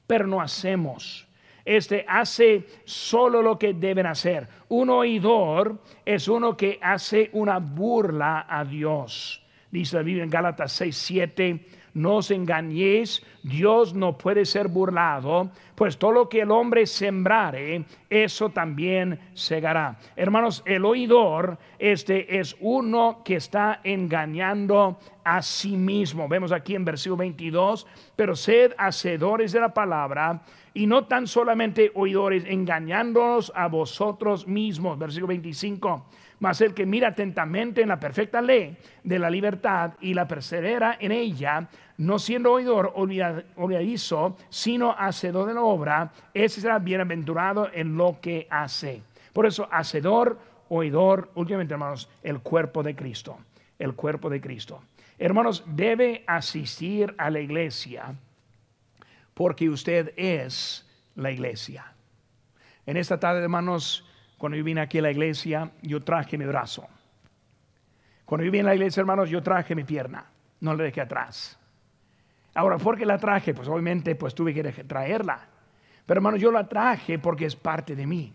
pero 0.08 0.26
no 0.26 0.42
hacemos. 0.42 1.28
Este 1.64 2.06
hace 2.08 2.66
solo 2.86 3.42
lo 3.42 3.60
que 3.60 3.74
deben 3.74 4.06
hacer. 4.06 4.48
Un 4.70 4.90
oidor 4.90 5.82
es 6.06 6.30
uno 6.30 6.56
que 6.56 6.80
hace 6.82 7.30
una 7.34 7.60
burla 7.60 8.46
a 8.48 8.64
Dios. 8.64 9.44
Dice 9.70 9.98
la 9.98 10.04
Biblia 10.04 10.24
en 10.24 10.30
Gálatas 10.30 10.72
6, 10.72 10.96
7 10.96 11.66
no 11.98 12.18
os 12.18 12.32
engañéis, 12.32 13.26
Dios 13.42 13.94
no 13.94 14.18
puede 14.18 14.46
ser 14.46 14.68
burlado, 14.68 15.50
pues 15.76 15.98
todo 15.98 16.12
lo 16.12 16.30
que 16.30 16.42
el 16.42 16.52
hombre 16.52 16.86
sembrare, 16.86 17.86
eso 18.10 18.50
también 18.50 19.20
segará. 19.34 19.98
Hermanos, 20.16 20.62
el 20.66 20.86
oidor 20.86 21.58
este 21.80 22.40
es 22.40 22.56
uno 22.60 23.22
que 23.26 23.36
está 23.36 23.82
engañando 23.84 25.00
a 25.24 25.42
sí 25.42 25.76
mismo. 25.76 26.28
Vemos 26.28 26.52
aquí 26.52 26.76
en 26.76 26.86
versículo 26.86 27.18
22, 27.18 27.88
pero 28.16 28.36
sed 28.36 28.74
hacedores 28.78 29.52
de 29.52 29.60
la 29.60 29.74
palabra 29.74 30.44
y 30.74 30.86
no 30.86 31.06
tan 31.06 31.26
solamente 31.26 31.92
oidores, 31.96 32.46
engañándonos 32.46 33.52
a 33.56 33.68
vosotros 33.68 34.48
mismos. 34.48 35.00
Versículo 35.00 35.28
25 35.28 36.06
mas 36.40 36.62
el 36.62 36.74
que 36.74 36.86
mira 36.86 37.10
atentamente 37.10 37.82
en 37.82 37.90
la 37.90 38.00
perfecta 38.00 38.42
ley 38.42 38.78
de 39.04 39.20
la 39.20 39.30
libertad 39.30 39.94
y 40.02 40.14
la 40.14 40.28
persevera 40.28 40.98
en 41.00 41.12
ella, 41.12 41.68
no 41.98 42.20
siendo 42.20 42.52
oidor 42.54 42.94
olvidadizo, 42.96 44.38
sino 44.50 44.92
hacedor 44.92 45.48
de 45.48 45.56
la 45.56 45.62
obra, 45.62 46.12
ese 46.34 46.62
será 46.62 46.80
bienaventurado 46.80 47.70
en 47.74 47.98
lo 47.98 48.20
que 48.22 48.48
hace. 48.50 49.02
Por 49.34 49.46
eso, 49.46 49.68
hacedor, 49.72 50.40
oidor, 50.70 51.32
últimamente 51.36 51.74
hermanos, 51.74 52.10
el 52.24 52.40
cuerpo 52.40 52.84
de 52.84 52.96
Cristo, 52.96 53.38
el 53.80 53.94
cuerpo 53.94 54.30
de 54.30 54.40
Cristo. 54.42 54.82
Hermanos, 55.18 55.64
debe 55.66 56.24
asistir 56.28 57.14
a 57.18 57.30
la 57.30 57.40
iglesia 57.40 58.16
porque 59.34 59.70
usted 59.70 60.14
es 60.18 60.86
la 61.16 61.32
iglesia. 61.32 61.94
En 62.86 62.98
esta 62.98 63.20
tarde, 63.20 63.42
hermanos, 63.42 64.06
cuando 64.38 64.58
yo 64.58 64.64
vine 64.64 64.82
aquí 64.82 65.00
a 65.00 65.02
la 65.02 65.12
iglesia, 65.12 65.72
yo 65.82 66.04
traje 66.04 66.38
mi 66.38 66.46
brazo. 66.46 66.88
Cuando 68.26 68.46
yo 68.46 68.52
vine 68.52 68.64
a 68.64 68.68
la 68.68 68.76
iglesia, 68.76 69.02
hermanos, 69.02 69.30
yo 69.30 69.42
traje 69.42 69.74
mi 69.74 69.84
pierna. 69.84 70.26
No 70.60 70.76
la 70.76 70.84
dejé 70.84 71.02
atrás. 71.02 71.58
Ahora, 72.58 72.80
¿por 72.80 72.98
qué 72.98 73.06
la 73.06 73.20
traje? 73.20 73.54
Pues 73.54 73.68
obviamente 73.68 74.16
pues 74.16 74.34
tuve 74.34 74.52
que 74.52 74.64
traerla. 74.64 75.48
Pero 76.08 76.18
hermanos, 76.18 76.42
yo 76.42 76.52
la 76.52 76.68
traje 76.68 77.20
porque 77.20 77.46
es 77.46 77.56
parte 77.56 77.96
de 77.96 78.08
mí. 78.08 78.34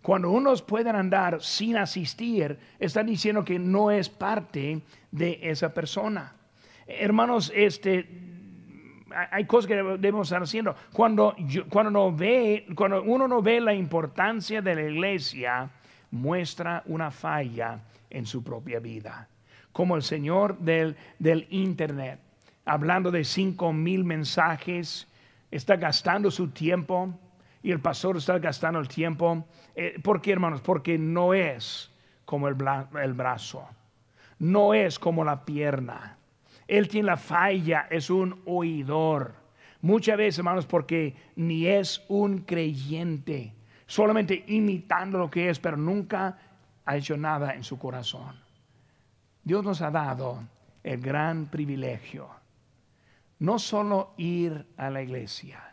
Cuando 0.00 0.30
unos 0.30 0.62
pueden 0.62 0.96
andar 0.96 1.42
sin 1.42 1.76
asistir, 1.76 2.58
están 2.78 3.04
diciendo 3.04 3.44
que 3.44 3.58
no 3.58 3.90
es 3.90 4.08
parte 4.08 4.80
de 5.10 5.38
esa 5.42 5.74
persona. 5.74 6.32
Hermanos, 6.86 7.52
este, 7.54 8.08
hay 9.30 9.44
cosas 9.44 9.68
que 9.68 9.74
debemos 9.74 10.28
estar 10.28 10.42
haciendo. 10.42 10.74
Cuando, 10.90 11.36
cuando, 11.68 11.90
no 11.90 12.16
ve, 12.16 12.68
cuando 12.74 13.02
uno 13.02 13.28
no 13.28 13.42
ve 13.42 13.60
la 13.60 13.74
importancia 13.74 14.62
de 14.62 14.74
la 14.74 14.82
iglesia, 14.82 15.68
muestra 16.10 16.82
una 16.86 17.10
falla 17.10 17.80
en 18.08 18.24
su 18.24 18.42
propia 18.42 18.80
vida. 18.80 19.28
Como 19.72 19.94
el 19.94 20.02
Señor 20.02 20.56
del, 20.56 20.96
del 21.18 21.46
Internet, 21.50 22.29
hablando 22.64 23.10
de 23.10 23.24
cinco 23.24 23.72
mil 23.72 24.04
mensajes, 24.04 25.08
está 25.50 25.76
gastando 25.76 26.30
su 26.30 26.48
tiempo 26.48 27.12
y 27.62 27.70
el 27.70 27.80
pastor 27.80 28.16
está 28.16 28.38
gastando 28.38 28.78
el 28.78 28.88
tiempo. 28.88 29.46
Eh, 29.74 29.98
¿Por 30.02 30.20
qué, 30.20 30.32
hermanos? 30.32 30.60
Porque 30.60 30.98
no 30.98 31.34
es 31.34 31.90
como 32.24 32.48
el, 32.48 32.56
el 33.02 33.12
brazo, 33.14 33.68
no 34.38 34.74
es 34.74 34.98
como 34.98 35.24
la 35.24 35.44
pierna 35.44 36.16
él 36.70 36.86
tiene 36.86 37.06
la 37.06 37.16
falla, 37.16 37.88
es 37.90 38.10
un 38.10 38.42
oidor. 38.46 39.34
Muchas 39.82 40.16
veces, 40.16 40.38
hermanos, 40.38 40.66
porque 40.66 41.16
ni 41.34 41.66
es 41.66 42.04
un 42.06 42.42
creyente, 42.42 43.52
solamente 43.86 44.44
imitando 44.46 45.18
lo 45.18 45.28
que 45.28 45.50
es, 45.50 45.58
pero 45.58 45.76
nunca 45.76 46.38
ha 46.84 46.96
hecho 46.96 47.16
nada 47.16 47.54
en 47.54 47.64
su 47.64 47.76
corazón. 47.76 48.36
Dios 49.42 49.64
nos 49.64 49.82
ha 49.82 49.90
dado 49.90 50.44
el 50.84 51.00
gran 51.00 51.46
privilegio, 51.46 52.28
no 53.40 53.58
solo 53.58 54.14
ir 54.16 54.66
a 54.76 54.90
la 54.90 55.02
iglesia. 55.02 55.70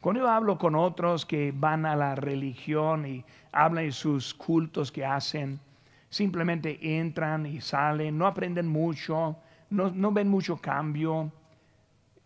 Cuando 0.00 0.22
yo 0.22 0.28
hablo 0.28 0.58
con 0.58 0.74
otros 0.74 1.26
que 1.26 1.52
van 1.54 1.84
a 1.84 1.94
la 1.94 2.14
religión 2.14 3.06
y 3.06 3.24
hablan 3.52 3.84
de 3.84 3.92
sus 3.92 4.34
cultos 4.34 4.90
que 4.90 5.04
hacen, 5.04 5.60
simplemente 6.08 6.98
entran 6.98 7.46
y 7.46 7.60
salen, 7.60 8.18
no 8.18 8.26
aprenden 8.26 8.66
mucho, 8.66 9.36
no, 9.70 10.12
ven 10.12 10.28
mucho 10.28 10.56
cambio. 10.56 11.30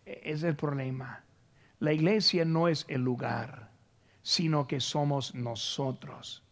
E, 0.05 0.21
es 0.23 0.43
el 0.43 0.55
problema. 0.55 1.23
La 1.79 1.93
iglesia 1.93 2.45
no 2.45 2.67
es 2.67 2.85
el 2.87 3.01
lugar, 3.01 3.69
sino 4.21 4.67
que 4.67 4.79
somos 4.79 5.33
nosotros. 5.35 6.43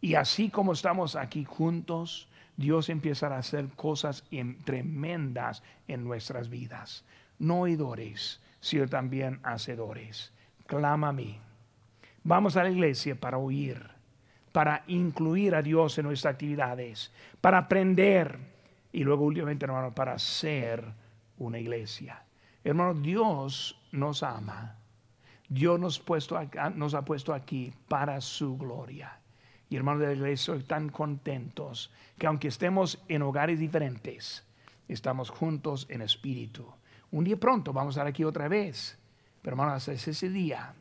Y 0.00 0.14
así 0.14 0.48
como 0.48 0.72
estamos 0.72 1.16
aquí 1.16 1.44
juntos, 1.44 2.28
Dios 2.56 2.88
empieza 2.88 3.28
a 3.28 3.38
hacer 3.38 3.68
cosas 3.70 4.24
tremendas 4.64 5.62
en 5.88 6.04
nuestras 6.04 6.48
vidas. 6.48 7.04
No 7.38 7.60
oidores, 7.60 8.40
sino 8.60 8.86
también 8.88 9.40
hacedores. 9.42 10.32
Clama 10.66 11.08
a 11.08 11.12
mí. 11.12 11.38
Vamos 12.24 12.56
a 12.56 12.64
la 12.64 12.70
iglesia 12.70 13.14
para 13.14 13.38
oír, 13.38 13.80
para 14.52 14.82
incluir 14.88 15.54
a 15.54 15.62
Dios 15.62 15.98
en 15.98 16.06
nuestras 16.06 16.34
actividades, 16.34 17.12
para 17.40 17.58
aprender 17.58 18.38
y 18.92 19.04
luego 19.04 19.24
últimamente, 19.24 19.64
hermano, 19.64 19.94
para 19.94 20.18
ser 20.18 20.84
una 21.38 21.58
iglesia. 21.58 22.22
Hermano, 22.64 22.94
Dios 22.94 23.80
nos 23.92 24.22
ama. 24.22 24.76
Dios 25.48 25.80
nos, 25.80 25.98
puesto 25.98 26.38
nos 26.74 26.94
ha 26.94 27.04
puesto 27.04 27.32
aquí 27.32 27.72
para 27.88 28.20
su 28.20 28.58
gloria. 28.58 29.18
Y 29.70 29.76
hermanos 29.76 30.00
de 30.00 30.08
la 30.08 30.14
iglesia, 30.14 30.54
están 30.54 30.88
contentos 30.88 31.90
que 32.18 32.26
aunque 32.26 32.48
estemos 32.48 33.02
en 33.08 33.22
hogares 33.22 33.58
diferentes, 33.58 34.44
estamos 34.88 35.30
juntos 35.30 35.86
en 35.90 36.02
espíritu. 36.02 36.66
Un 37.10 37.24
día 37.24 37.36
pronto 37.36 37.72
vamos 37.72 37.96
a 37.96 38.00
estar 38.00 38.06
aquí 38.06 38.24
otra 38.24 38.48
vez. 38.48 38.98
Pero 39.42 39.54
hermanos, 39.54 39.88
hasta 39.88 39.92
ese 39.92 40.28
día 40.28 40.74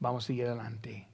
vamos 0.00 0.24
a 0.24 0.26
seguir 0.26 0.46
adelante. 0.46 1.06